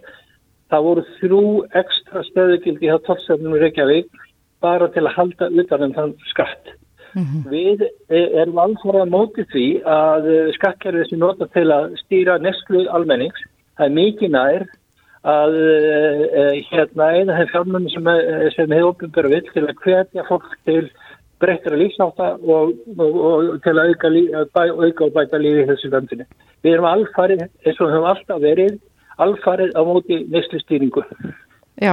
það 0.72 0.86
voru 0.88 1.04
þrjú 1.20 1.42
ekstra 1.80 2.24
stöðugildi 2.30 2.90
hjá 2.90 2.98
tólsefnum 3.06 3.56
í 3.56 3.62
Reykjavík 3.62 4.22
bara 4.64 4.88
til 4.94 5.04
að 5.04 5.16
halda 5.18 5.50
utan 5.62 5.86
um 5.86 5.94
þann 5.94 6.14
skatt. 6.32 6.72
Mm 7.16 7.24
-hmm. 7.24 7.42
við 7.50 7.82
eh, 8.10 8.40
erum 8.42 8.58
alveg 8.58 9.00
að 9.00 9.12
móti 9.12 9.44
því 9.52 9.66
að 9.88 10.26
eh, 10.32 10.52
skattkerfið 10.56 11.08
sem 11.08 11.18
nota 11.18 11.46
til 11.46 11.70
að 11.72 11.94
stýra 12.02 12.38
neslu 12.38 12.84
almennings 12.92 13.40
það 13.76 13.86
er 13.86 13.96
mikið 14.00 14.34
nær 14.34 14.66
að 15.26 15.56
uh, 15.58 16.52
hérna 16.70 17.10
eina 17.16 17.38
þeim 17.40 17.50
fjármunni 17.52 17.92
sem, 17.94 18.10
sem 18.54 18.76
hefur 18.76 18.92
opinbjörð 18.92 19.34
vill 19.34 19.50
til 19.52 19.64
að 19.66 19.84
hvetja 19.84 20.26
fólk 20.28 20.52
til 20.68 20.84
breyttra 21.42 21.76
lífsnáta 21.76 22.28
og, 22.40 22.72
og, 22.96 23.16
og 23.28 23.56
til 23.64 23.74
að 23.76 23.92
auka, 23.92 24.12
bæ, 24.54 24.62
auka 24.72 25.08
og 25.08 25.16
bæta 25.16 25.40
lífi 25.40 25.66
þessu 25.70 25.90
landinu. 25.92 26.28
Við 26.64 26.76
erum 26.76 26.88
alfarið, 26.88 27.42
eins 27.64 27.80
og 27.80 27.90
við 27.90 27.96
höfum 27.96 28.08
alltaf 28.12 28.40
verið, 28.44 28.78
alfarið 29.26 29.76
á 29.76 29.80
móti 29.84 30.22
neslustýringu. 30.32 31.04
Já, 31.76 31.92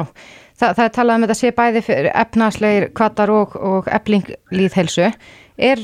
það, 0.56 0.70
það 0.78 0.86
er 0.86 0.94
talað 0.96 1.18
um 1.18 1.26
þetta 1.26 1.40
sé 1.40 1.52
bæði 1.58 1.84
efnasleir 2.24 2.88
kvartar 2.96 3.34
og, 3.34 3.58
og 3.60 3.90
efling 3.92 4.32
líðhelsu. 4.56 5.10
Er, 5.58 5.78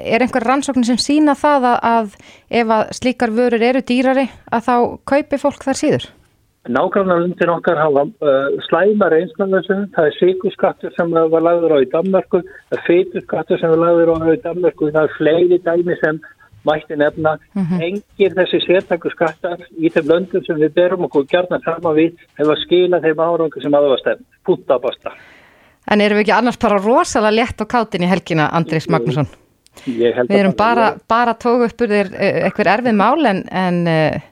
er 0.00 0.22
einhver 0.24 0.46
rannsóknir 0.48 0.86
sem 0.88 1.00
sína 1.00 1.34
það 1.36 1.66
að, 1.70 1.78
að 1.84 2.14
ef 2.60 2.70
að 2.78 2.92
slíkar 2.96 3.32
vörur 3.36 3.62
eru 3.62 3.82
dýrari 3.84 4.28
að 4.50 4.68
þá 4.68 4.76
kaupi 5.04 5.40
fólk 5.42 5.66
þar 5.66 5.80
síður? 5.80 6.06
Nákvæmlega 6.64 7.52
okkar 7.52 7.76
hafa 7.76 8.06
uh, 8.24 8.54
slæma 8.64 9.10
reynslanþessu, 9.12 9.76
það 9.92 10.06
er 10.08 10.14
síkuskattur 10.16 10.94
sem 10.96 11.10
var 11.12 11.44
lagður 11.44 11.74
á 11.76 11.78
í 11.84 11.90
Danmarku, 11.92 12.40
það 12.70 12.78
er 12.78 12.86
feiturskattur 12.86 13.60
sem 13.60 13.74
var 13.74 13.82
lagður 13.82 14.14
á 14.16 14.32
í 14.32 14.40
Danmarku, 14.46 14.88
það 14.94 15.02
er 15.02 15.18
fleiri 15.18 15.58
dæmi 15.66 15.98
sem 16.00 16.22
mætti 16.64 16.96
nefna. 16.96 17.36
Mm 17.52 17.66
-hmm. 17.68 17.82
Engir 17.88 18.32
þessi 18.38 18.62
sértakur 18.64 19.12
skattar 19.12 19.60
í 19.76 19.92
þeim 19.92 20.08
löndum 20.08 20.44
sem 20.44 20.56
við 20.56 20.72
berum 20.74 21.04
okkur 21.04 21.28
gerna 21.28 21.60
saman 21.64 21.96
við 22.00 22.16
hefur 22.38 22.56
skilað 22.64 23.04
þeim 23.04 23.20
árangu 23.20 23.60
sem 23.60 23.74
aðvastefn, 23.74 24.24
púttabasta. 24.46 25.12
En 25.90 26.00
erum 26.00 26.18
við 26.18 26.26
ekki 26.26 26.36
annars 26.36 26.60
bara 26.60 26.80
rosalega 26.80 27.38
létt 27.38 27.60
á 27.60 27.66
kátin 27.68 28.04
í 28.06 28.10
helgina, 28.10 28.48
Andrés 28.56 28.86
Magnússon? 28.88 29.28
Við 29.84 30.38
erum 30.38 30.54
bara, 30.56 30.94
bara 31.10 31.34
tóku 31.34 31.66
upp 31.66 31.82
úr 31.84 31.92
þér 31.92 32.12
uh, 32.14 32.38
eitthvað 32.46 32.72
erfið 32.78 32.96
mál 33.00 33.26
en... 33.32 33.42
en 33.50 33.82
uh, 33.88 34.22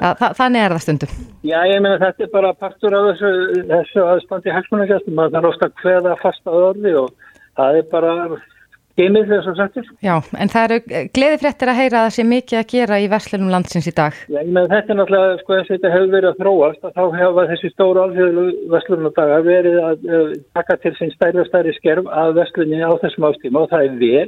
Þa, 0.00 0.28
þannig 0.38 0.62
er 0.62 0.72
það 0.72 0.82
stundum. 0.84 1.14
Já, 1.44 1.56
ég 1.66 1.80
meina 1.82 1.98
þetta 1.98 2.22
er 2.24 2.28
bara 2.30 2.52
partur 2.56 2.94
af 2.94 3.08
þessu, 3.08 3.30
þessu 3.68 4.04
aðstandi 4.06 4.52
helspunarkjastum, 4.54 5.16
maður 5.18 5.34
þarf 5.34 5.48
ofta 5.50 5.66
að 5.66 5.80
hveða 5.82 6.12
fasta 6.22 6.54
orði 6.54 6.92
og 7.00 7.08
það 7.58 7.78
er 7.80 7.88
bara 7.90 8.12
geimið 9.00 9.32
þess 9.32 9.50
að 9.50 9.58
setja. 9.60 9.82
Já, 10.04 10.14
en 10.42 10.52
það 10.52 10.66
eru 10.66 11.04
gleði 11.16 11.40
fréttir 11.42 11.72
að 11.72 11.80
heyra 11.80 12.00
að 12.00 12.06
það 12.06 12.14
sé 12.16 12.24
mikið 12.30 12.60
að 12.60 12.70
gera 12.74 13.00
í 13.00 13.08
verslunum 13.10 13.52
landsins 13.54 13.88
í 13.90 13.94
dag. 13.96 14.20
Já, 14.28 14.38
ég 14.38 14.52
meina 14.52 14.66
þetta 14.70 14.94
er 14.94 15.00
náttúrulega, 15.00 15.40
sko 15.40 15.56
þess 15.56 15.70
að 15.70 15.76
þetta 15.76 15.92
hefur 15.94 16.14
verið 16.14 16.30
að 16.30 16.40
þróast 16.44 16.88
að 16.88 16.96
þá 16.98 17.20
hefa 17.20 17.46
þessi 17.50 17.72
stóru 17.74 18.04
alþjóðlu 18.04 18.46
verslunum 18.74 19.14
dagar 19.18 19.46
verið 19.46 19.78
að 19.88 20.08
uh, 20.10 20.32
taka 20.58 20.78
til 20.84 20.96
sín 20.98 21.14
stærri 21.16 21.42
og 21.42 21.48
stærri 21.50 21.76
skerf 21.78 22.10
að 22.22 22.34
verslunni 22.40 22.82
á 22.84 22.92
þessum 23.04 23.28
ástíma 23.30 23.64
og 23.64 23.72
það 23.72 23.86
er 23.88 24.00
vel. 24.04 24.26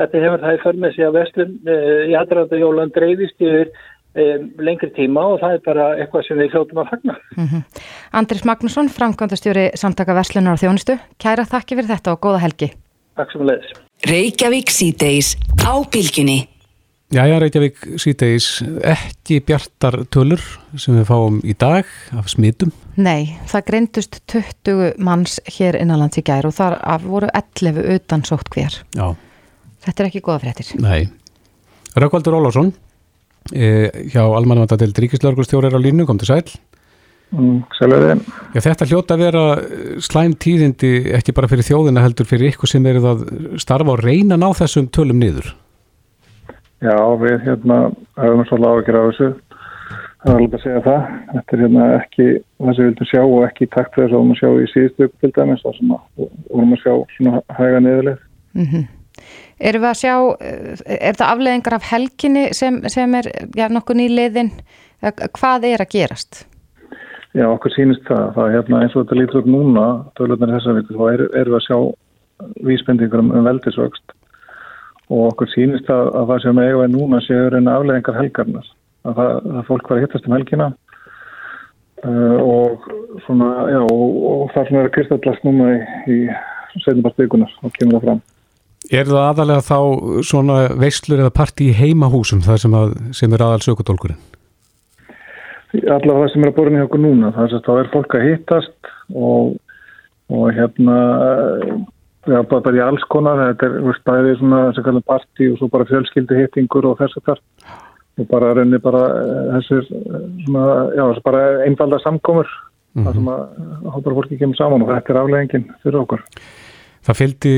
Þetta 0.00 0.24
hefur 0.24 0.44
það 0.44 0.56
í 0.56 0.60
förmið 0.64 0.94
sig 0.96 1.08
að 1.08 1.16
verslun 1.18 1.56
uh, 1.66 2.02
í 2.06 2.18
aðræðanda 2.20 2.60
jólan 2.60 2.94
dreifist 2.94 3.42
yfir 3.42 3.72
um, 4.14 4.48
lengri 4.62 4.90
tíma 4.96 5.26
og 5.34 5.42
það 5.42 5.56
er 5.56 5.64
bara 5.66 5.90
eitthvað 5.98 6.26
sem 6.28 6.40
við 6.40 6.56
hljóttum 6.56 6.82
að 6.82 6.90
fagna. 6.94 7.18
Mm 7.36 7.46
-hmm. 7.50 7.84
Andris 8.20 8.44
Magnusson, 8.44 8.88
framkvæmdastjóri 8.88 9.70
Samtaka 9.74 10.14
Verslunar 10.14 10.56
og 10.56 10.62
Þjónustu, 10.62 10.98
kæra 11.18 11.44
þakki 11.44 11.78
fyrir 11.78 11.92
þetta 11.94 12.16
og 12.16 12.20
góða 12.26 12.42
helgi. 12.46 12.72
Takk 13.16 13.32
sem 13.32 13.42
að 13.42 13.50
leiðis. 13.52 13.89
Reykjavík 14.08 14.70
síðdeis 14.72 15.34
á 15.60 15.76
bylginni. 15.92 16.46
Jæja, 17.12 17.40
Reykjavík 17.42 17.82
síðdeis, 18.00 18.46
ekki 18.86 19.40
bjartar 19.44 19.98
tölur 20.14 20.40
sem 20.80 20.96
við 20.96 21.04
fáum 21.10 21.40
í 21.44 21.52
dag 21.58 21.88
af 22.16 22.30
smitum? 22.32 22.70
Nei, 22.96 23.36
það 23.50 23.66
greindust 23.66 24.20
20 24.30 24.94
manns 25.04 25.36
hér 25.58 25.76
innanlands 25.82 26.16
í 26.16 26.24
gær 26.24 26.48
og 26.48 26.56
þar 26.56 26.78
voru 27.04 27.28
11 27.34 27.82
utan 27.98 28.24
sótt 28.24 28.48
hver. 28.54 28.78
Já. 28.96 29.10
Þetta 29.84 30.04
er 30.04 30.08
ekki 30.08 30.24
goða 30.24 30.44
fréttir. 30.46 30.72
Nei. 30.80 31.10
Rökkvaldur 31.92 32.38
Ólásson 32.38 32.72
e, 33.52 33.90
hjá 34.14 34.22
Almanvanda 34.24 34.80
til 34.80 34.94
Ríkislörgustjórar 34.96 35.76
á 35.76 35.80
línu, 35.82 36.08
kom 36.08 36.20
til 36.22 36.30
sæl 36.30 36.46
Já, 37.30 38.60
Þetta 38.64 38.88
hljóta 38.90 39.14
að 39.14 39.22
vera 39.22 39.42
slæm 40.02 40.32
tíðindi 40.34 40.90
ekki 41.14 41.34
bara 41.36 41.50
fyrir 41.50 41.68
þjóðina 41.68 42.02
heldur 42.02 42.26
fyrir 42.26 42.50
ykkur 42.50 42.70
sem 42.70 42.86
eru 42.90 43.04
að 43.06 43.22
starfa 43.62 43.94
og 43.94 44.02
reyna 44.02 44.38
ná 44.40 44.48
þessum 44.58 44.88
tölum 44.90 45.20
niður 45.22 45.52
Já, 46.80 46.96
við 47.20 47.38
hérna 47.44 47.78
höfum 48.18 48.46
svolítið 48.48 48.70
ágjör 48.72 48.98
á 48.98 49.02
þessu 49.06 49.30
það 50.20 50.32
er 50.32 50.36
alveg 50.36 50.56
að 50.58 50.64
segja 50.64 50.84
það 50.86 51.02
þetta 51.30 51.56
er 51.56 51.62
hérna 51.64 51.88
ekki 51.96 52.26
það 52.26 52.74
sem 52.74 52.80
við 52.80 52.88
vildum 52.88 53.10
sjá 53.10 53.22
og 53.22 53.46
ekki 53.46 53.70
takt 53.76 53.96
þess 53.96 54.10
að 54.10 54.24
við 54.24 54.32
að 54.34 54.40
sjá 54.40 54.50
í 54.50 54.70
síðustu 54.74 55.10
til 55.20 55.32
dæmis 55.38 55.64
þar 55.64 55.78
sem 55.78 55.94
við 55.94 56.32
vorum 56.50 56.74
að 56.74 56.82
sjá 56.82 56.94
svona 57.14 57.42
hæga 57.60 57.84
niðurleið 57.84 58.18
mm 58.58 58.66
-hmm. 58.66 58.88
Erum 59.60 59.82
við 59.82 59.90
að 59.90 60.00
sjá, 60.00 60.14
eh, 60.40 60.98
er 61.08 61.14
það 61.18 61.32
afleðingar 61.32 61.74
af 61.76 61.88
helginni 61.90 62.44
sem, 62.56 62.88
sem 62.88 63.14
er 63.14 63.26
já, 63.56 63.68
nokkuð 63.68 63.96
nýliðin? 64.00 64.50
Hvað 65.36 65.66
er 65.68 65.84
að 65.84 65.92
gerast? 65.92 66.46
Já, 67.36 67.46
okkur 67.46 67.70
sínist 67.76 68.02
það. 68.08 68.24
Það 68.34 68.46
er 68.46 68.56
hérna 68.56 68.80
eins 68.82 68.94
og 68.96 69.04
þetta 69.04 69.18
lítur 69.20 69.40
upp 69.40 69.50
núna, 69.50 69.86
tölurnar 70.18 70.54
þessar 70.56 70.80
vikur, 70.80 70.98
þá 70.98 71.04
erum 71.12 71.36
er 71.38 71.50
við 71.50 71.58
að 71.60 71.66
sjá 71.68 71.78
vísbendingur 72.66 73.22
um, 73.22 73.32
um 73.36 73.46
veldisvöxt 73.46 74.14
og 75.10 75.24
okkur 75.32 75.50
sínist 75.50 75.88
það 75.90 76.12
að 76.18 76.28
það 76.30 76.42
sem 76.44 76.60
eiga 76.62 76.78
við 76.80 76.92
núna 76.94 77.20
séu 77.26 77.48
reyna 77.50 77.74
afleðingar 77.76 78.18
helgarnar. 78.18 78.70
Að 79.06 79.18
það, 79.18 79.30
það 79.46 79.68
fólk 79.68 79.90
var 79.90 79.98
að 79.98 80.04
hittast 80.04 80.26
um 80.28 80.34
helgina 80.36 80.68
uh, 82.04 82.38
og 82.44 82.90
svona, 83.26 83.48
já, 83.72 83.80
og, 83.84 84.18
og 84.30 84.42
það 84.54 84.68
sem 84.68 84.80
er 84.80 84.88
að 84.88 84.94
kristallast 84.96 85.46
núna 85.46 85.70
í, 85.70 85.80
í 86.14 86.18
setjumpartvíkunar 86.84 87.56
og 87.62 87.74
kemur 87.78 87.98
það 87.98 88.06
fram. 88.08 88.22
Er 88.90 89.06
það 89.06 89.22
aðalega 89.28 89.66
þá 89.66 89.78
svona 90.26 90.58
veislur 90.80 91.22
eða 91.22 91.34
parti 91.36 91.70
í 91.70 91.76
heimahúsum 91.76 92.42
það 92.46 92.62
sem, 92.64 92.76
að, 92.78 92.94
sem 93.16 93.34
er 93.36 93.46
aðal 93.46 93.64
sökutólkurinn? 93.66 94.18
Allavega 95.70 96.24
það 96.24 96.32
sem 96.32 96.44
er 96.44 96.50
að 96.50 96.56
borin 96.56 96.78
í 96.78 96.84
okkur 96.84 97.02
núna, 97.04 97.32
það 97.34 97.44
er 97.46 97.56
að 97.56 97.66
þá 97.66 97.72
er 97.76 97.90
fólk 97.92 98.14
að 98.16 98.24
hittast 98.26 98.88
og, 99.14 99.52
og 100.34 100.48
hérna, 100.56 100.96
já 102.26 102.40
bara, 102.40 102.64
bara 102.64 102.80
í 102.80 102.82
alls 102.84 103.04
konar, 103.12 103.42
þetta 103.52 103.68
er 103.68 103.76
veist, 103.86 104.02
bæði 104.08 104.32
svona 104.40 104.62
sem 104.74 104.86
kallar 104.86 105.06
parti 105.06 105.50
og 105.52 105.60
svo 105.60 105.70
bara 105.70 105.86
fjölskyldi 105.90 106.40
hittingur 106.40 106.90
og 106.90 106.98
þess 106.98 107.20
að 107.20 107.30
þar 107.30 107.44
og 108.20 108.28
bara 108.30 108.54
reynir 108.58 108.82
bara 108.82 109.04
eh, 109.20 109.44
þessir 109.56 109.86
eh, 109.86 110.24
svona, 110.46 110.64
já 110.96 111.04
þess 111.04 111.24
bara 111.28 111.44
einfalda 111.68 112.00
samkomur 112.02 112.50
mm 112.50 113.02
-hmm. 113.02 113.06
það 113.06 113.14
sem 113.14 113.30
að 113.34 113.94
hópar 113.94 114.18
fólki 114.18 114.40
kemur 114.40 114.58
saman 114.58 114.82
og 114.82 114.90
þetta 114.90 115.12
er 115.12 115.20
afleggingin 115.22 115.70
fyrir 115.82 116.02
okkur. 116.02 116.24
Það 117.00 117.16
fylgdi 117.16 117.52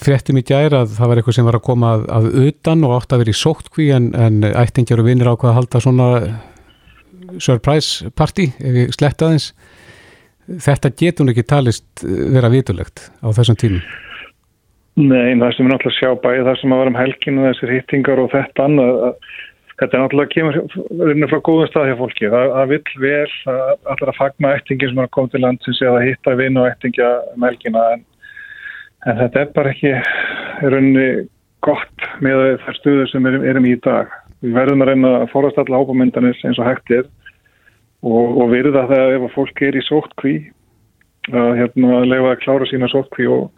fréttum 0.00 0.38
í 0.40 0.46
gæra 0.48 0.80
að 0.82 0.94
það 0.96 1.08
var 1.08 1.18
eitthvað 1.18 1.34
sem 1.36 1.44
var 1.44 1.56
að 1.58 1.66
koma 1.66 1.88
að, 1.94 2.04
að 2.08 2.24
utan 2.48 2.84
og 2.84 2.94
átt 2.96 3.12
að 3.12 3.20
vera 3.20 3.34
í 3.34 3.42
sóttkví 3.42 3.88
en, 3.92 4.06
en 4.16 4.44
ættingjar 4.48 5.02
og 5.02 5.08
vinnir 5.10 5.28
ákvað 5.28 5.50
að 5.50 5.58
halda 5.58 5.80
svona 5.84 6.06
surprise 7.42 8.10
party 8.16 8.50
ef 8.58 8.80
ég 8.82 8.94
slett 8.96 9.24
aðeins. 9.24 9.52
Þetta 10.48 10.92
getur 10.96 11.26
hún 11.26 11.34
ekki 11.34 11.44
talist 11.44 12.04
vera 12.04 12.48
vitulegt 12.52 13.10
á 13.20 13.28
þessum 13.36 13.58
tímum? 13.60 13.82
Nei, 14.98 15.36
það 15.38 15.52
sem 15.54 15.66
við 15.66 15.72
náttúrulega 15.74 15.98
sjá 15.98 16.14
bæði 16.24 16.46
það 16.48 16.56
sem 16.58 16.72
að 16.74 16.80
vera 16.80 16.90
um 16.90 16.98
helginu 16.98 17.44
þessir 17.44 17.74
hittingar 17.76 18.22
og 18.22 18.32
þetta 18.32 18.64
annað 18.64 18.96
þetta 19.78 19.94
er 19.94 20.02
náttúrulega 20.02 20.32
kemur 20.34 21.30
frá 21.30 21.40
góðum 21.46 21.68
stað 21.70 21.90
hjá 21.90 21.96
fólki. 22.00 22.30
Það, 22.32 22.52
það 22.56 22.72
vil 22.72 22.80
vel 23.04 23.34
að 23.52 23.60
allar 23.92 24.12
að 24.12 24.18
fagna 24.18 24.54
ættingin 24.56 24.90
sem 24.90 25.00
er 25.00 25.06
að 25.06 25.14
koma 25.14 25.32
til 25.32 25.42
landsins 25.44 25.82
eða 25.84 26.04
hitta 26.06 26.34
vinn 26.40 26.58
og 26.58 26.70
ættingja 26.72 27.10
melkina 27.38 27.84
en, 27.94 28.06
en 29.06 29.20
þetta 29.22 29.44
er 29.44 29.52
bara 29.54 29.74
ekki 29.74 29.94
rauninni 30.64 31.08
gott 31.66 32.08
með 32.24 32.44
þær 32.64 32.80
stuður 32.80 33.12
sem 33.12 33.28
við 33.28 33.46
erum 33.52 33.68
í 33.68 33.76
í 33.76 33.82
dag. 33.86 34.10
Við 34.42 34.58
verðum 34.58 34.82
að 34.82 34.92
reyna 34.92 35.14
að 35.20 35.30
forast 35.32 35.62
alla 35.62 35.82
ábúmyndanir 35.82 36.42
eins 36.46 36.58
og 36.58 36.66
hægt 36.66 36.94
er 36.94 37.06
og, 38.06 38.38
og 38.38 38.52
virða 38.52 38.86
það 38.90 39.16
ef 39.16 39.26
að 39.26 39.34
fólk 39.34 39.62
er 39.66 39.78
í 39.78 39.84
sóttkví 39.86 40.36
að 41.28 41.50
hérna 41.58 42.04
lefa 42.08 42.32
að 42.32 42.40
klára 42.44 42.68
sína 42.70 42.88
sóttkví 42.92 43.28
og 43.32 43.50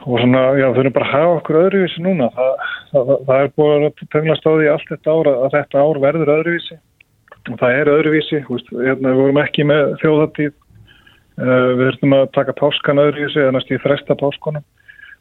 og 0.00 0.16
svona, 0.16 0.42
já, 0.56 0.70
þau 0.72 0.80
erum 0.80 0.94
bara 0.96 1.08
að 1.08 1.12
hafa 1.12 1.32
okkur 1.38 1.58
öðruvísi 1.60 2.02
núna. 2.04 2.30
Það, 2.36 2.52
það, 2.92 3.10
það 3.26 3.42
er 3.42 3.50
búin 3.60 3.86
að 3.86 4.04
tenglast 4.14 4.46
á 4.48 4.52
því 4.52 4.68
allt 4.72 4.92
þetta 4.94 5.16
ár 5.16 5.30
að 5.30 5.56
þetta 5.56 5.84
ár 5.84 6.00
verður 6.04 6.32
öðruvísi 6.38 6.78
og 7.50 7.56
það 7.60 7.76
er 7.76 7.90
öðruvísi, 7.94 8.40
veist, 8.48 8.72
hérna, 8.72 9.12
við 9.12 9.20
vorum 9.20 9.40
ekki 9.40 9.66
með 9.68 9.92
þjóðatíð, 10.02 10.54
uh, 11.40 11.68
við 11.80 11.84
þurfum 11.84 12.16
að 12.16 12.26
taka 12.36 12.56
páskan 12.60 13.02
öðruvísi 13.04 13.42
eða 13.42 13.54
næst 13.56 13.72
í 13.72 13.80
þresta 13.84 14.16
páskonum 14.20 14.66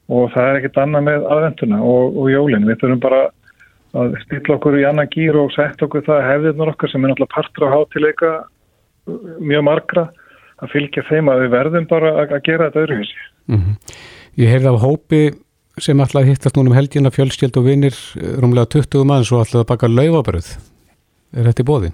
og 0.10 0.32
það 0.34 0.48
er 0.50 0.60
ekkit 0.60 0.80
annað 0.84 1.06
með 1.10 1.28
aðvenduna 1.36 1.82
og, 1.86 2.18
og 2.18 2.32
jólinn. 2.32 2.68
Við 2.70 2.80
þurfum 2.82 3.04
bara 3.04 3.22
að 3.98 4.16
stilla 4.24 4.56
okkur 4.56 4.78
í 4.80 4.86
annan 4.86 5.10
gýr 5.10 5.38
og 5.40 5.52
setja 5.56 5.88
okkur 5.88 6.06
það 6.06 6.26
hefðirnar 6.28 6.74
okkar 6.74 6.92
sem 6.92 7.04
er 7.04 7.12
náttúrulega 7.12 7.36
partur 7.36 7.66
á 7.66 7.74
hátileika 7.74 8.32
mjög 9.42 9.64
margra 9.66 10.10
að 10.60 10.74
fylgja 10.74 11.06
þeim 11.10 11.32
að 11.32 11.44
við 11.44 11.54
verðum 11.56 11.88
bara 11.90 12.12
að, 12.16 12.34
að 12.38 12.44
gera 12.46 12.68
þetta 12.68 12.84
öðruvísi. 12.84 13.22
Mm 13.50 13.62
-hmm. 13.62 13.78
Ég 14.40 14.52
heyrði 14.54 14.70
af 14.74 14.84
hópi 14.84 15.22
sem 15.80 16.00
að 16.00 16.28
hittast 16.28 16.58
núna 16.58 16.70
um 16.70 16.76
helgina 16.76 17.12
fjölskyld 17.12 17.58
og 17.58 17.66
vinnir 17.66 17.96
rúmlega 18.42 18.68
20 18.76 19.08
mann 19.08 19.26
svo 19.26 19.42
ætlaði 19.42 19.64
að 19.64 19.72
baka 19.72 19.88
laufabröð. 19.88 20.50
Er 21.34 21.50
þetta 21.50 21.64
í 21.64 21.70
bóði? 21.70 21.92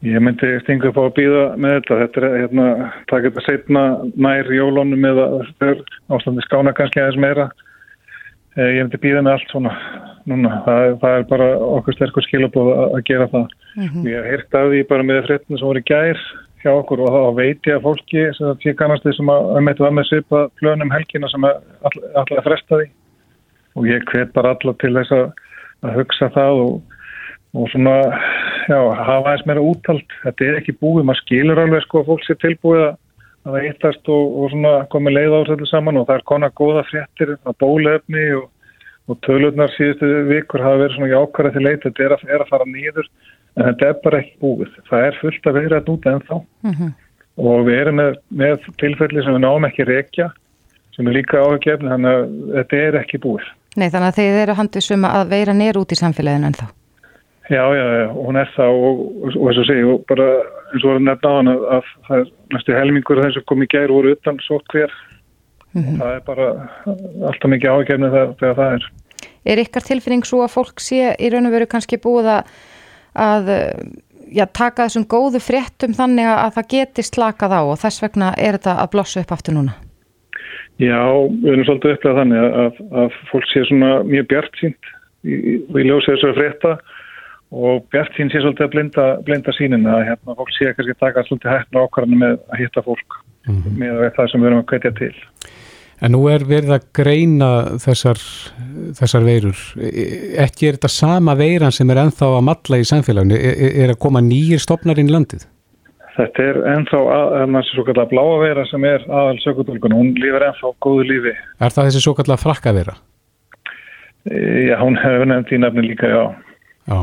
Ég 0.00 0.22
myndi 0.24 0.48
stinga 0.62 0.88
upp 0.88 0.96
á 0.96 1.02
að 1.04 1.16
býða 1.18 1.42
með 1.60 1.74
þetta. 1.76 1.98
Þetta 2.02 2.20
er 2.20 2.36
hérna, 2.40 2.66
það 3.10 3.24
getur 3.26 3.44
setna 3.44 3.82
nær 4.16 4.48
jólónum 4.48 5.04
eða 5.04 5.26
ástandi 6.08 6.44
skána 6.46 6.72
kannski 6.72 7.02
aðeins 7.02 7.20
meira. 7.20 7.50
Eh, 8.56 8.78
ég 8.78 8.86
myndi 8.86 9.00
býða 9.02 9.24
með 9.24 9.36
allt 9.36 9.52
svona 9.52 9.74
núna. 10.30 10.60
Það, 10.66 10.84
það 11.02 11.16
er 11.16 11.26
bara 11.30 11.48
okkur 11.78 11.96
sterkur 11.96 12.26
skilabóð 12.26 12.70
að 12.84 13.02
gera 13.10 13.26
það. 13.32 13.48
Mm 13.76 13.88
-hmm. 13.88 14.06
Ég 14.08 14.16
hef 14.16 14.30
heyrt 14.30 14.54
af 14.60 14.70
því 14.70 14.86
bara 14.88 15.08
með 15.10 15.26
fréttinu 15.26 15.58
sem 15.58 15.68
voru 15.68 15.82
gær 15.90 16.22
hjá 16.60 16.72
okkur 16.74 17.00
og 17.04 17.14
þá 17.14 17.36
veit 17.38 17.68
ég 17.68 17.78
að 17.78 17.84
fólki 17.86 18.24
sem 18.36 18.46
það 18.46 18.64
sé 18.64 18.74
kannast 18.76 19.04
því 19.06 19.12
sem 19.16 19.32
að 19.32 19.60
meðtu 19.64 19.86
að 19.86 19.94
með 19.96 20.08
svipa 20.08 20.40
plönum 20.60 20.92
helgina 20.92 21.30
sem 21.32 21.46
alltaf 21.48 22.20
all, 22.20 22.42
fresta 22.44 22.80
því 22.80 22.88
og 23.78 23.86
ég 23.88 24.08
hvet 24.10 24.32
bara 24.36 24.54
alla 24.54 24.74
til 24.82 24.92
þess 24.96 25.14
að, 25.16 25.26
að 25.86 25.96
hugsa 26.00 26.28
það 26.34 26.62
og, 26.64 26.96
og 27.56 27.70
svona 27.72 27.94
já, 28.68 28.80
hafa 29.08 29.32
eins 29.32 29.46
meira 29.48 29.64
úttalt 29.64 30.16
þetta 30.24 30.48
er 30.48 30.60
ekki 30.60 30.76
búið, 30.82 31.06
maður 31.08 31.22
skilur 31.24 31.62
alveg 31.64 31.86
sko 31.86 32.02
að 32.02 32.10
fólk 32.12 32.26
sé 32.26 32.36
tilbúið 32.44 32.86
að 32.90 32.96
það 33.46 33.68
eittast 33.70 34.12
og, 34.12 34.38
og 34.42 34.52
svona 34.52 34.74
komið 34.92 35.16
leið 35.16 35.36
ásætlu 35.38 35.70
saman 35.70 36.00
og 36.00 36.08
það 36.10 36.18
er 36.18 36.26
konar 36.28 36.56
góða 36.60 36.84
fréttir 36.90 37.36
að 37.38 37.60
bólefni 37.62 38.26
og, 38.36 38.50
og 39.10 39.18
tölurnar 39.26 39.72
síðustu 39.74 40.08
vikur 40.28 40.62
hafa 40.62 40.84
verið 40.84 40.96
svona 40.96 41.12
jákvæða 41.12 41.52
til 41.54 41.64
leit, 41.66 41.84
þetta 41.84 42.04
er 42.06 42.16
að, 42.16 42.26
er 42.30 42.44
að 42.44 42.50
fara 42.52 42.66
nýður 42.70 43.08
en 43.56 43.64
þetta 43.66 43.88
er 43.88 44.02
bara 44.04 44.20
ekki 44.22 44.36
búið. 44.44 44.74
Það 44.90 45.06
er 45.06 45.20
fullt 45.20 45.48
að 45.50 45.58
vera 45.58 45.80
að 45.80 45.88
núta 45.90 46.12
ennþá 46.14 46.40
mm 46.40 46.74
-hmm. 46.74 46.92
og 47.50 47.64
við 47.66 47.80
erum 47.80 47.98
með, 48.00 48.18
með 48.42 48.68
tilfelli 48.82 49.24
sem 49.24 49.36
við 49.36 49.44
náum 49.46 49.68
ekki 49.68 49.88
reykja 49.88 50.28
sem 50.96 51.08
er 51.08 51.16
líka 51.18 51.40
áhugjefni 51.40 51.90
þannig 51.90 52.10
að 52.10 52.28
þetta 52.58 52.82
er 52.86 53.00
ekki 53.02 53.22
búið. 53.24 53.48
Nei 53.76 53.88
þannig 53.88 54.08
að 54.10 54.18
þeir 54.18 54.42
eru 54.42 54.58
handið 54.58 54.86
sem 54.86 55.04
að 55.04 55.28
veira 55.30 55.54
nér 55.54 55.78
út 55.78 55.92
í 55.92 55.98
samfélaginu 55.98 56.50
ennþá. 56.50 56.70
Já, 57.50 57.64
já, 57.74 57.86
já, 57.98 58.06
og 58.14 58.26
hún 58.28 58.36
er 58.38 58.50
það 58.54 58.76
og, 58.78 58.98
og, 59.26 59.36
og 59.36 59.46
eins 59.50 59.58
og 59.58 59.64
segi, 59.66 59.82
og 59.82 60.02
bara 60.06 60.26
eins 60.70 60.84
og 60.84 60.92
var 60.92 61.00
nefn 61.02 61.26
á 61.26 61.32
hann 61.34 61.50
að, 61.50 61.62
að 61.76 61.88
það 62.06 62.20
er 62.20 62.28
næstu 62.54 62.76
helmingur 62.76 63.22
þess 63.24 63.40
að 63.40 63.46
kom 63.50 63.64
í 63.64 63.66
gæri 63.72 63.90
voru 63.90 64.12
utan 64.14 64.38
svo 64.44 64.60
hver 64.70 64.92
mm 65.72 65.82
-hmm. 65.82 65.98
það 65.98 66.14
er 66.14 66.20
bara 66.26 66.46
alltaf 67.26 67.50
mikið 67.50 67.70
áhugjefni 67.70 68.10
þegar 68.14 68.54
það 68.60 68.74
er. 68.76 68.86
Er 69.44 69.62
ykkar 69.62 69.82
tilfinning 69.86 70.26
svo 70.28 70.42
að 70.44 70.54
fólk 70.54 70.80
sé 70.84 71.14
í 71.18 71.30
raun 71.32 71.48
og 71.48 71.54
veru 71.54 71.66
kannski 71.70 72.00
búið 72.00 72.34
að 72.38 72.54
að 73.10 73.48
já, 74.30 74.46
taka 74.46 74.86
þessum 74.86 75.06
góðu 75.10 75.40
fréttum 75.42 75.94
þannig 75.96 76.28
að 76.30 76.52
það 76.58 76.68
geti 76.74 77.04
slakað 77.06 77.56
á 77.58 77.60
og 77.62 77.78
þess 77.80 78.02
vegna 78.04 78.32
er 78.38 78.58
þetta 78.58 78.76
að 78.82 78.92
blossa 78.94 79.24
upp 79.24 79.34
aftur 79.34 79.56
núna? 79.56 79.74
Já, 80.80 81.02
við 81.42 81.50
erum 81.52 81.66
svolítið 81.68 81.96
upplegað 81.96 82.20
þannig 82.22 82.40
að, 82.40 82.54
að, 82.62 82.78
að 83.02 83.18
fólk 83.32 83.50
sé 83.50 83.64
svona 83.68 83.90
mjög 84.08 84.30
bjart 84.30 84.60
sínt 84.62 84.92
við 85.22 85.82
ljósið 85.90 86.14
þessari 86.14 86.36
frétta 86.38 86.76
og 87.50 87.82
bjart 87.92 88.14
sín 88.16 88.30
sé 88.32 88.40
svolítið 88.40 88.66
að 88.66 88.72
blinda, 88.76 89.08
blinda 89.26 89.54
sínin 89.56 89.88
að 89.90 90.06
hérna, 90.08 90.36
fólk 90.38 90.54
sé 90.54 90.70
kannski 90.70 90.94
að 90.94 91.02
taka 91.02 91.26
svolítið 91.26 91.52
hættin 91.52 91.82
ákvarðinu 91.82 92.20
með 92.22 92.38
að 92.48 92.62
hitta 92.62 92.84
fólk 92.86 93.18
mm 93.48 93.58
-hmm. 93.58 93.82
með 93.82 94.06
það 94.16 94.30
sem 94.30 94.40
við 94.40 94.50
erum 94.50 94.62
að 94.62 94.70
kveitja 94.70 94.92
til. 95.00 95.14
En 96.00 96.14
nú 96.14 96.22
er 96.32 96.46
verið 96.48 96.72
að 96.78 96.84
greina 96.96 97.48
þessar, 97.82 98.20
þessar 98.96 99.24
veirur. 99.26 99.62
Ekki 100.40 100.70
er 100.70 100.78
þetta 100.78 100.92
sama 100.94 101.34
veiran 101.36 101.74
sem 101.76 101.90
er 101.92 102.00
enþá 102.06 102.30
að 102.38 102.46
matla 102.48 102.80
í 102.80 102.86
samfélaginu? 102.88 103.36
Er, 103.36 103.74
er 103.84 103.92
að 103.92 104.00
koma 104.00 104.22
nýjir 104.24 104.62
stopnar 104.64 105.00
inn 105.00 105.10
í 105.10 105.14
landið? 105.14 105.44
Þetta 106.16 106.46
er 106.46 106.58
enþá 106.72 107.00
þessi 107.52 107.76
svo 107.76 107.84
kallar 107.86 108.08
bláa 108.10 108.40
veira 108.40 108.64
sem 108.68 108.84
er 108.88 109.04
aðal 109.06 109.38
sökutólkun. 109.44 109.96
Hún 109.96 110.10
lífur 110.16 110.46
enþá 110.48 110.72
góðu 110.84 111.06
lífi. 111.12 111.36
Er 111.60 111.76
það 111.76 111.90
þessi 111.90 112.04
svo 112.06 112.16
kallar 112.18 112.40
frakka 112.40 112.74
veira? 112.76 112.96
Já, 114.24 114.76
hún 114.80 114.98
hefur 115.00 115.28
nefnt 115.28 115.52
í 115.52 115.60
nefni 115.60 115.84
líka, 115.86 116.08
já. 116.08 116.24
Já, 116.90 116.98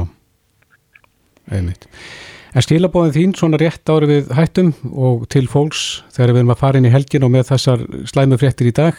einmitt. 1.54 1.88
En 2.58 2.64
stílabóðin 2.66 3.14
þín 3.14 3.34
svona 3.38 3.58
rétt 3.62 3.86
árið 3.86 4.10
við 4.10 4.30
hættum 4.34 4.72
og 4.98 5.28
til 5.30 5.44
fólks 5.46 6.02
þegar 6.16 6.32
við 6.32 6.40
erum 6.40 6.54
að 6.56 6.62
fara 6.64 6.80
inn 6.80 6.88
í 6.90 6.94
helgin 6.94 7.28
og 7.28 7.30
með 7.36 7.52
þessar 7.52 7.84
slæmu 8.10 8.40
fréttir 8.42 8.72
í 8.72 8.74
dag? 8.74 8.98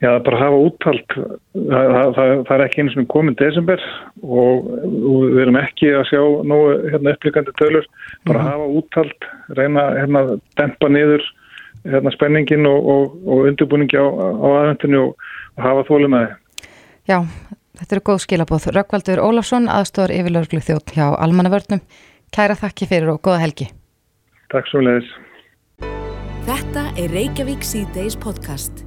Já, 0.00 0.14
bara 0.24 0.38
hafa 0.40 0.60
úttalt. 0.62 1.16
Það, 1.52 1.92
það, 2.16 2.32
það 2.48 2.54
er 2.54 2.64
ekki 2.64 2.80
eins 2.84 2.96
og 2.96 3.08
komin 3.12 3.36
desember 3.36 3.84
og, 4.22 4.70
og 4.70 5.26
við 5.26 5.42
erum 5.44 5.60
ekki 5.60 5.92
að 5.98 6.06
sjá 6.08 6.20
nú 6.48 6.58
hérna, 6.86 7.16
upplýkandi 7.18 7.56
tölur. 7.60 7.88
Bara 8.30 8.40
mm. 8.40 8.48
hafa 8.48 8.72
úttalt, 8.80 9.30
reyna 9.58 9.84
að 9.84 10.00
hérna, 10.00 10.24
dempa 10.62 10.92
niður 10.94 11.28
hérna, 11.84 12.16
spenningin 12.16 12.68
og, 12.70 12.92
og, 12.94 13.22
og 13.28 13.48
undirbúningi 13.52 14.00
á, 14.00 14.08
á 14.08 14.48
aðvendinu 14.62 15.04
og 15.10 15.64
hafa 15.68 15.88
þólið 15.90 16.14
með 16.14 16.28
þið. 16.28 16.68
Já, 17.12 17.18
þetta 17.82 17.98
eru 17.98 18.08
góð 18.08 18.22
skilabóð. 18.24 18.70
Rökkvaldur 18.78 19.26
Ólafsson, 19.26 19.68
aðstóður 19.68 20.16
yfirlaurglu 20.22 20.64
þjótt 20.64 20.96
hjá 20.96 21.10
Almannavörnum. 21.10 21.84
Kæra 22.34 22.56
þakki 22.58 22.88
fyrir 22.90 23.14
og 23.14 23.22
goða 23.24 23.40
helgi. 23.42 23.68
Takk 24.52 24.68
svo 24.70 24.82
leiðis. 24.84 25.08
Þetta 26.48 26.84
er 26.96 27.12
Reykjavík 27.12 27.64
C-Days 27.66 28.16
podcast. 28.20 28.84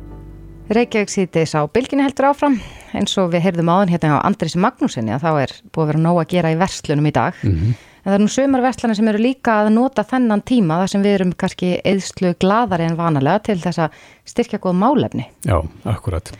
Reykjavík 0.74 1.12
C-Days 1.12 1.54
á 1.58 1.62
bylginni 1.70 2.06
heldur 2.06 2.32
áfram 2.32 2.58
eins 2.98 3.14
og 3.22 3.32
við 3.34 3.46
heyrðum 3.46 3.70
áðan 3.70 3.92
hérna 3.94 4.18
á 4.18 4.26
Andris 4.26 4.56
Magnúsinni 4.58 5.14
að 5.14 5.26
þá 5.26 5.32
er 5.44 5.54
búið 5.70 5.84
að 5.84 5.92
vera 5.92 6.04
nóg 6.06 6.20
að 6.22 6.32
gera 6.34 6.54
í 6.54 6.60
verslunum 6.62 7.10
í 7.10 7.14
dag. 7.16 7.38
Mm 7.44 7.56
-hmm. 7.58 7.80
En 8.02 8.10
það 8.10 8.18
er 8.18 8.24
nú 8.24 8.32
sömur 8.34 8.64
verslunum 8.66 8.96
sem 8.98 9.08
eru 9.12 9.22
líka 9.22 9.60
að 9.62 9.74
nota 9.76 10.04
þennan 10.04 10.42
tíma 10.42 10.80
þar 10.82 10.90
sem 10.90 11.04
við 11.04 11.14
erum 11.14 11.34
kannski 11.38 11.70
eðslu 11.86 12.34
gladari 12.42 12.84
en 12.90 12.98
vanalega 12.98 13.40
til 13.40 13.60
þess 13.62 13.78
að 13.78 13.90
styrkja 14.26 14.60
góð 14.60 14.74
málefni. 14.74 15.28
Já, 15.46 15.62
akkurat. 15.86 16.32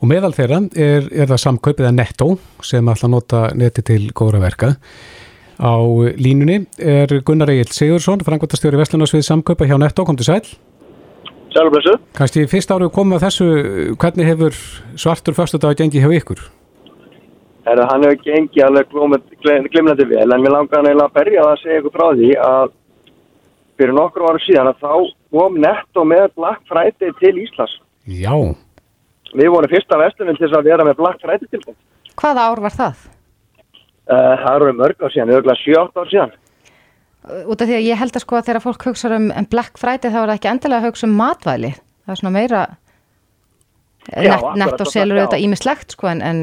Og 0.00 0.08
meðal 0.08 0.32
þeirra 0.32 0.62
er, 0.76 1.08
er 1.12 1.26
það 1.26 1.42
samkaupið 1.44 1.86
að 1.90 1.94
netto 1.98 2.38
sem 2.62 2.88
ætla 2.88 3.06
að 3.08 3.10
nota 3.10 3.54
neti 3.54 3.82
til 3.82 4.10
góðra 4.16 4.40
verka. 4.40 4.74
Á 5.58 5.74
línunni 6.14 6.60
er 6.78 7.10
Gunnar 7.26 7.50
Egil 7.50 7.72
Sigursson, 7.74 8.22
frangvöldastjóri 8.22 8.78
Vestlunarsvið 8.78 9.24
samkaupa 9.26 9.66
hjá 9.66 9.74
Netto, 9.80 10.04
kom 10.06 10.16
til 10.18 10.28
sæl. 10.28 10.44
Sælblessu. 11.50 11.96
Kanski 12.14 12.44
fyrst 12.46 12.70
árið 12.70 12.92
komið 12.94 13.18
að 13.18 13.24
þessu, 13.26 13.48
hvernig 13.98 14.28
hefur 14.28 14.60
svartur 15.00 15.34
fyrstudag 15.34 15.80
gengið 15.80 16.04
hjá 16.04 16.14
ykkur? 16.20 16.44
Herra, 17.66 17.88
hann 17.90 18.06
hefur 18.06 18.22
gengið 18.22 18.66
alveg 18.68 18.86
glimnandi 19.72 20.06
vel, 20.12 20.28
en 20.30 20.46
við 20.46 20.54
langar 20.54 20.78
hann 20.78 20.90
eiginlega 20.92 21.10
að 21.10 21.18
berja 21.18 21.48
að 21.48 21.60
segja 21.64 21.82
ykkur 21.82 21.96
frá 21.96 22.06
því 22.12 22.30
að 22.46 22.72
fyrir 23.78 23.94
nokkur 23.98 24.28
ára 24.28 24.46
síðan 24.46 24.72
að 24.72 24.80
þá 24.86 24.92
kom 25.34 25.60
Netto 25.66 26.06
með 26.06 26.30
Black 26.38 26.64
Friday 26.70 27.14
til 27.18 27.34
Íslas. 27.42 27.74
Já. 28.06 28.34
Við 29.34 29.52
vorum 29.52 29.74
fyrsta 29.74 29.98
vestlunum 30.00 30.38
til 30.38 30.54
að 30.54 30.70
vera 30.70 30.86
með 30.86 31.00
Black 31.02 31.18
Friday 31.24 31.50
til 31.50 31.60
þetta. 31.66 31.80
Hvaða 32.18 32.46
ár 32.46 32.62
var 32.64 32.74
það? 32.78 33.06
Uh, 34.08 34.34
það 34.40 34.54
eru 34.54 34.76
mörg 34.78 35.02
á 35.04 35.08
síðan, 35.12 35.32
auðvitað 35.34 35.64
7-8 35.66 36.00
ár 36.00 36.12
síðan. 36.12 36.36
Út 37.28 37.60
af 37.60 37.68
því 37.68 37.74
að 37.76 37.84
ég 37.84 37.98
held 38.00 38.14
að 38.16 38.22
sko 38.24 38.36
að 38.38 38.46
þegar 38.46 38.64
fólk 38.64 38.84
hugsa 38.88 39.10
um 39.12 39.26
Black 39.52 39.80
Friday 39.80 40.08
þá 40.08 40.20
er 40.22 40.30
það 40.30 40.36
ekki 40.38 40.50
endilega 40.52 40.80
að 40.80 40.86
hugsa 40.88 41.08
um 41.08 41.16
matvæli. 41.18 41.72
Það 42.06 42.14
er 42.14 42.20
svona 42.22 42.32
meira 42.38 42.62
já, 44.08 44.32
nett, 44.32 44.46
nett 44.62 44.80
og 44.80 44.88
selur 44.88 45.20
auðvitað 45.20 45.44
ímislegt 45.44 45.92
sko 45.96 46.08
en, 46.08 46.22
en... 46.24 46.40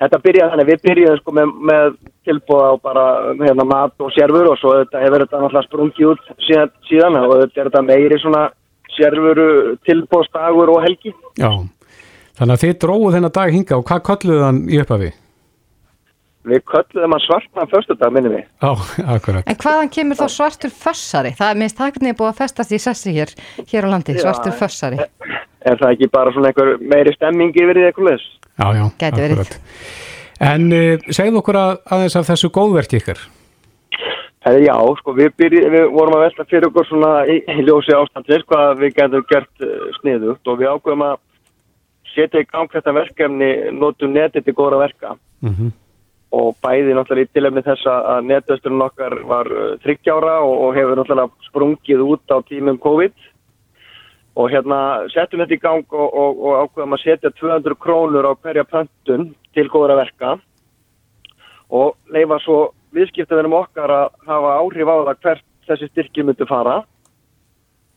Þetta 0.00 0.20
byrjaði 0.24 0.52
þannig, 0.54 0.70
við 0.70 0.80
byrjaðum 0.88 1.20
sko 1.20 1.34
með, 1.36 1.52
með 1.70 1.98
tilbúða 2.28 2.70
á 2.72 2.74
bara 2.88 3.04
hérna, 3.42 3.66
mat 3.68 4.04
og 4.04 4.14
sérfur 4.16 4.48
og 4.50 4.56
svo 4.60 4.72
þetta 4.80 5.02
hefur 5.04 5.24
þetta 5.24 5.42
náttúrulega 5.42 5.68
sprungið 5.68 6.12
út 6.14 6.30
síðan, 6.46 6.72
síðan 6.88 7.18
og 7.20 7.34
þetta 7.42 7.60
er 7.60 7.70
þetta 7.70 7.82
meiri 7.90 8.20
svona 8.22 8.42
sérfuru 8.94 9.48
tilbúðstagur 9.84 10.72
og 10.74 10.80
helgi. 10.86 11.12
Já, 11.40 11.50
þannig 12.40 12.56
að 12.56 12.64
þið 12.64 12.74
dróðu 12.86 13.12
þennan 13.18 13.36
dag 13.36 13.54
hinga 13.58 13.78
og 13.78 13.86
hvað 13.90 14.02
kolluðu 14.08 14.46
þann 14.46 14.62
í 14.70 14.80
upphafi? 14.82 15.10
Við 16.48 16.62
kölluðum 16.68 17.16
að 17.16 17.24
svartna 17.24 17.66
fyrstu 17.70 17.96
dag, 17.98 18.12
minnum 18.14 18.36
við. 18.36 18.46
Já, 18.62 18.70
akkurat. 19.16 19.48
En 19.48 19.58
hvaðan 19.60 19.90
kemur 19.92 20.18
þá 20.18 20.24
svartur 20.32 20.72
fössari? 20.72 21.34
Það 21.38 21.52
er 21.52 21.60
minnst 21.62 21.78
taknið 21.80 22.16
búið 22.18 22.30
að 22.30 22.40
festast 22.42 22.74
í 22.74 22.80
sessi 22.82 23.14
hér, 23.16 23.34
hér 23.70 23.88
á 23.88 23.92
landi, 23.92 24.16
svartur 24.20 24.56
fössari. 24.58 25.00
Er, 25.00 25.38
er 25.72 25.80
það 25.80 25.94
ekki 25.96 26.10
bara 26.14 26.34
svona 26.34 26.52
einhver 26.52 26.74
meiri 26.80 27.14
stemming 27.16 27.56
yfir 27.56 27.80
því 27.80 27.86
eitthvað 27.88 28.10
leys? 28.10 28.26
Já, 28.54 28.66
já, 28.78 28.84
Gæti 29.02 29.22
verið. 29.24 29.54
En 30.44 30.68
uh, 30.74 31.08
segðu 31.14 31.40
okkur 31.40 31.60
að, 31.60 31.74
aðeins 31.96 32.18
af 32.20 32.28
þessu 32.28 32.52
góðverki 32.54 33.00
ykkar. 33.00 33.20
Hefði 34.44 34.66
já, 34.66 34.74
sko, 35.00 35.14
við, 35.16 35.30
byrji, 35.40 35.60
við 35.72 35.86
vorum 35.94 36.18
að 36.18 36.26
velta 36.26 36.44
fyrir 36.50 36.68
okkur 36.68 36.88
svona 36.90 37.12
í, 37.32 37.38
í 37.48 37.62
ljósi 37.64 37.94
ástandir 37.96 38.44
hvað 38.50 38.82
við 38.82 38.98
getum 38.98 39.24
gert 39.30 39.64
uh, 39.64 39.86
sniðugt 40.02 40.50
og 40.52 40.58
við 40.60 40.74
ákveðum 40.74 41.06
að 41.06 41.22
setja 42.14 42.42
í 42.44 42.48
gang 42.50 42.68
þetta 42.70 42.92
verkefni 42.94 43.48
notum 43.74 44.12
netið 44.14 44.44
til 44.44 44.54
góðra 44.54 44.82
verka 44.84 45.16
Mm 45.44 45.54
-hmm. 45.54 45.70
Og 46.34 46.56
bæði 46.64 46.96
náttúrulega 46.96 47.28
í 47.28 47.32
tilefni 47.36 47.62
þess 47.66 47.86
að 47.90 48.26
netösturinn 48.30 48.84
okkar 48.84 49.16
var 49.28 49.50
uh, 49.50 49.76
þryggjára 49.84 50.40
og, 50.42 50.66
hefur 50.76 50.98
náttúrulega 51.00 51.48
sprungið 51.48 52.04
út 52.04 52.34
á 52.34 52.38
tímum 52.48 52.80
COVID 52.82 53.14
og 54.34 54.50
hérna 54.50 54.78
settum 55.14 55.44
þetta 55.44 55.54
í 55.54 55.62
gang 55.62 55.94
og, 55.94 56.08
og, 56.08 56.40
og 56.42 56.64
ákveðum 56.64 56.96
að 56.96 57.04
setja 57.04 57.34
200 57.38 57.78
krónur 57.78 58.26
á 58.26 58.32
hverja 58.34 58.66
pöntun 58.66 59.28
til 59.54 59.68
góðra 59.70 59.98
verka 60.00 60.34
og 61.70 61.94
leifa 62.10 62.40
svo 62.42 62.58
viðskiptaðinum 62.94 63.56
okkar 63.60 63.90
að 63.90 64.08
hafa 64.26 64.56
áhrif 64.58 64.90
á 64.90 64.96
það 64.96 65.20
hvert 65.22 65.46
þessi 65.64 65.88
styrkir 65.90 66.26
myndu 66.28 66.46
fara. 66.46 66.82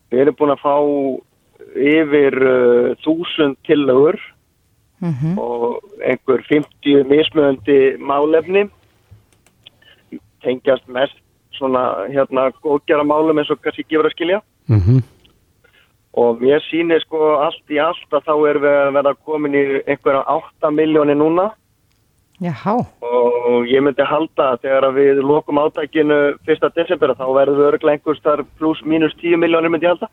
Við 0.08 0.22
erum 0.24 0.38
búin 0.38 0.54
að 0.54 0.62
fá 0.62 0.76
yfir 1.76 2.38
uh, 2.38 2.94
þúsund 3.04 3.58
tillögur 3.66 4.18
Mm 5.00 5.38
og 5.38 5.82
einhver 6.02 6.42
50 6.48 7.04
mismöðandi 7.06 7.98
málefni 8.02 8.64
tengjast 10.42 10.88
mest 10.88 11.18
svona 11.54 12.08
hérna 12.10 12.50
góðgjara 12.62 13.04
málum 13.06 13.38
eins 13.38 13.50
og 13.50 13.60
kannski 13.62 13.86
gefur 13.88 14.10
að 14.10 14.16
skilja 14.16 14.40
Mm 14.68 14.80
-hmm. 14.80 15.02
og 16.12 16.40
mér 16.40 16.60
sýnir 16.60 17.00
sko 17.00 17.36
allt 17.36 17.70
í 17.70 17.78
allt 17.80 18.10
að 18.12 18.24
þá 18.28 18.48
erum 18.50 18.62
við 18.62 18.76
að 18.86 18.92
verða 18.92 19.14
komin 19.24 19.54
í 19.54 19.82
einhverja 19.86 20.24
8 20.26 20.70
miljóni 20.70 21.14
núna 21.14 21.52
Jáhá, 22.40 22.86
og 23.02 23.66
ég 23.66 23.82
myndi 23.82 24.02
halda 24.02 24.52
að 24.52 24.60
þegar 24.62 24.84
að 24.84 24.94
við 24.94 25.16
lokum 25.26 25.58
átækinu 25.58 26.38
1. 26.46 26.70
desember 26.74 27.14
þá 27.14 27.26
verður 27.34 27.56
við 27.58 27.68
örglega 27.70 27.92
einhvers 27.92 28.20
þar 28.22 28.44
pluss 28.58 28.82
mínus 28.84 29.14
10 29.18 29.36
miljónir 29.36 29.70
myndi 29.70 29.86
ég 29.86 29.90
halda 29.90 30.08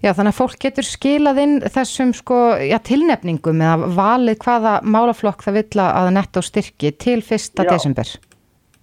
já 0.00 0.12
þannig 0.16 0.32
að 0.32 0.38
fólk 0.40 0.58
getur 0.64 0.86
skilað 0.86 1.42
inn 1.44 1.54
þessum 1.76 2.14
sko, 2.16 2.40
já 2.62 2.78
tilnefningum 2.86 3.62
eða 3.62 3.92
valið 3.98 4.40
hvaða 4.44 4.74
málaflokk 4.82 5.46
það 5.46 5.58
vill 5.60 5.84
að 5.86 6.10
netto 6.16 6.44
styrki 6.44 6.92
til 6.92 7.20
1. 7.20 7.48
Já. 7.60 7.68
desember. 7.70 8.12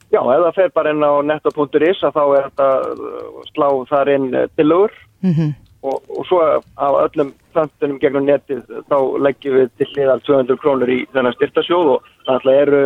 Já, 0.07 0.21
ef 0.23 0.43
það 0.45 0.53
fer 0.55 0.75
bara 0.75 0.91
inn 0.95 1.03
á 1.03 1.13
netto.is 1.27 2.03
að 2.07 2.15
þá 2.15 2.23
er 2.25 2.43
þetta 2.49 2.67
uh, 2.95 3.39
slá 3.51 3.69
þar 3.89 4.13
inn 4.15 4.29
uh, 4.33 4.49
tillögur 4.55 4.93
Mm 5.25 5.55
og, 5.87 6.01
og 6.09 6.25
svo 6.27 6.39
á 6.77 6.87
öllum 7.05 7.33
pöntunum 7.55 7.99
gegnum 8.01 8.25
netið 8.27 8.63
þá 8.89 8.97
leggjum 9.23 9.57
við 9.59 9.69
til 9.77 9.89
hliðar 9.93 10.23
200 10.25 10.61
krónur 10.61 10.91
í 10.91 10.99
þennan 11.13 11.35
styrtasjóð 11.37 11.91
og 11.95 12.09
það 12.27 12.49
eru 12.53 12.81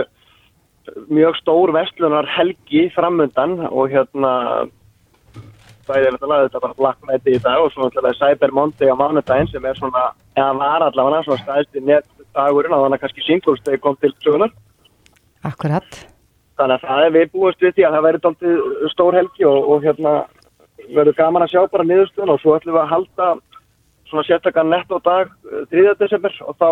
mjög 1.13 1.39
stór 1.39 1.73
vestlunar 1.75 2.27
helgi 2.35 2.87
framundan 2.95 3.59
og 3.69 3.91
hérna 3.93 4.33
bæðið 5.87 6.07
er 6.07 6.15
náttúrulega 6.15 6.47
þetta 6.47 6.63
bara 6.65 6.77
Black 6.79 6.99
Friday 7.05 7.37
í 7.37 7.41
dag 7.43 7.63
og 7.63 7.71
svo 7.73 7.85
náttúrulega 7.85 8.19
Cyber 8.19 8.53
Monday 8.57 8.91
á 8.91 8.95
mánudaginn 8.99 9.51
sem 9.51 9.65
er 9.65 9.79
svona, 9.79 10.03
eða 10.37 10.53
var 10.59 10.85
allavega 10.87 11.23
svona 11.27 11.43
stæðst 11.43 11.79
í 11.79 11.83
netdagurinn 11.89 12.75
og 12.75 12.85
þannig 12.85 12.99
að 12.99 13.03
kannski 13.05 13.25
Singles 13.27 13.63
Day 13.65 13.81
kom 13.81 13.97
til 14.01 14.13
sögunar 14.23 14.53
Akkurat. 15.47 16.01
þannig 16.59 16.77
að 16.77 16.87
það 16.87 17.05
er 17.05 17.15
við 17.17 17.31
búist 17.35 17.63
við 17.63 17.75
því 17.77 17.87
að 17.87 17.95
það 17.97 18.07
verður 18.07 18.25
dálítið 18.25 18.89
stór 18.93 19.19
helgi 19.19 19.47
og, 19.49 19.69
og 19.71 19.85
hérna 19.85 20.15
verður 20.91 21.17
gaman 21.17 21.45
að 21.45 21.53
sjá 21.53 21.61
bara 21.71 21.87
niðurstöðun 21.87 22.33
og 22.33 22.41
svo 22.41 22.57
ætlum 22.57 22.77
við 22.77 22.83
að 22.83 22.93
halda 22.95 23.29
svona 24.11 24.27
sérstakann 24.27 24.71
nett 24.71 24.91
á 24.91 24.97
dag 25.03 25.31
eh, 25.51 25.63
3. 25.71 25.95
desember 25.99 26.35
og 26.45 26.57
þá 26.59 26.69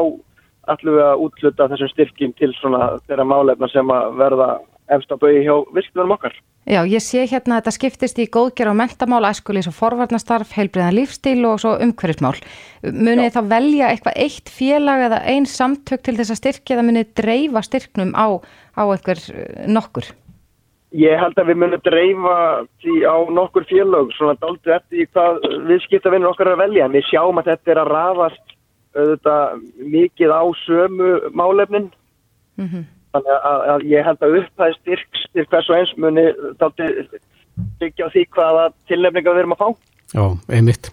ætlum 0.73 0.97
við 0.97 1.05
að 1.05 1.23
útluta 1.25 1.69
þessum 1.71 1.91
styrkjum 1.93 2.33
til 2.37 2.51
svona 2.57 2.91
þeirra 3.07 3.25
málefna 3.27 3.69
sem 3.71 3.93
að 3.93 4.17
verða 4.19 4.49
efst 4.95 5.11
á 5.13 5.15
bauði 5.19 5.43
hjá 5.45 5.55
virktunum 5.75 6.15
okkar. 6.15 6.35
Já, 6.69 6.83
ég 6.85 7.01
sé 7.01 7.23
hérna 7.25 7.55
að 7.55 7.63
þetta 7.63 7.73
skiptist 7.73 8.19
í 8.21 8.27
góðgerð 8.29 8.73
og 8.73 8.77
mentamál, 8.77 9.23
æskulís 9.25 9.69
og 9.69 9.73
forvarnastarf, 9.73 10.51
heilbriðan 10.53 10.97
lífstíl 10.97 11.41
og 11.49 11.61
svo 11.63 11.71
umhverfismál. 11.81 12.35
Munið 12.83 13.33
þá 13.33 13.39
velja 13.49 13.89
eitthvað 13.89 14.19
eitt 14.25 14.51
félag 14.53 15.05
eða 15.07 15.21
ein 15.33 15.47
samtök 15.49 16.03
til 16.05 16.17
þess 16.19 16.35
að 16.35 16.41
styrkja 16.43 16.75
eða 16.75 16.87
munið 16.89 17.13
dreifa 17.17 17.63
styrknum 17.65 18.11
á, 18.13 18.37
á 18.77 18.83
einhver 18.85 19.23
eh, 19.33 19.65
nokkur? 19.71 20.11
Ég 20.99 21.17
held 21.21 21.41
að 21.41 21.49
við 21.49 21.59
munum 21.63 21.83
dreifa 21.85 22.37
því 22.83 22.95
á 23.05 23.17
nokkur 23.39 23.65
félög 23.69 24.13
svona 24.17 24.37
dálítið 24.41 24.77
eftir 24.77 25.09
hvað 25.13 25.41
viðskiptavinnur 25.71 26.33
okkar 26.33 26.51
er 26.51 26.57
að 26.57 26.63
velja 26.67 26.91
við 26.93 27.09
sjáum 27.09 27.41
að 27.41 27.53
þetta 27.53 27.73
er 27.73 27.81
að 27.81 27.91
rafast 27.93 28.55
auðvitað 28.97 29.67
mikið 29.95 30.33
á 30.33 30.43
sömu 30.65 31.11
málefnin 31.33 31.91
Mm 32.59 32.98
þannig 33.15 33.33
að, 33.35 33.65
að 33.73 33.87
ég 33.89 34.07
held 34.07 34.23
að 34.25 34.37
upphæði 34.43 34.77
styrks 34.77 35.25
til 35.33 35.45
hvers 35.49 35.69
og 35.69 35.79
eins 35.79 35.95
muni 35.97 36.25
dálítið 36.61 37.19
byggja 37.79 38.07
á 38.07 38.13
því 38.13 38.23
hvaða 38.35 38.69
tilnefninga 38.91 39.33
við 39.33 39.43
erum 39.43 39.55
að 39.55 39.61
fá. 39.63 39.67
Já, 40.13 40.23
einmitt. 40.55 40.91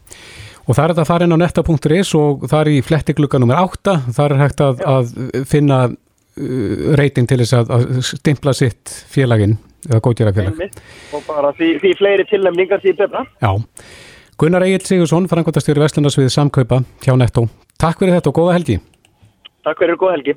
Og 0.66 0.74
það 0.74 0.83
er 0.83 0.92
þetta 0.94 1.07
fara 1.07 1.26
inn 1.26 1.37
á 1.37 1.42
netta.is 1.42 2.11
og 2.18 2.48
það 2.50 2.59
er 2.61 2.72
í 2.72 2.81
flettiklukka 2.83 3.40
nummer 3.42 3.61
8, 3.62 3.94
það 4.16 4.26
er 4.26 4.40
hægt 4.40 4.64
að, 4.64 4.83
að 4.83 5.12
finna 5.46 5.79
uh, 5.87 6.90
reyting 6.98 7.31
til 7.31 7.38
þess 7.42 7.61
að, 7.61 7.72
að 7.76 8.02
stimpla 8.11 8.57
sitt 8.57 8.96
félaginn 9.12 9.55
eða 9.87 10.02
góðgjara 10.02 10.35
félag. 10.35 10.59
Einmitt. 10.59 10.83
Og 11.14 11.22
bara 11.29 11.55
því, 11.55 11.70
því 11.85 11.94
fleiri 12.00 12.26
tilnefningar 12.33 12.83
því 12.83 12.96
betra. 12.98 13.24
Já. 13.44 13.52
Gunnar 14.37 14.66
Egil 14.66 14.83
Sigursson, 14.85 15.31
frangvöldastjóri 15.31 15.81
Vestlundarsvið 15.81 16.29
Samkaupa 16.35 16.83
hjá 17.07 17.14
Netto. 17.16 17.46
Takk 17.81 18.02
fyrir 18.02 18.18
þetta 18.18 18.33
og 18.35 18.40
góða 18.42 18.59
helgi. 18.59 18.81
Takk 19.64 19.81
fyrir 19.81 19.96
og 19.96 20.02
góða 20.02 20.18
helgi. 20.18 20.37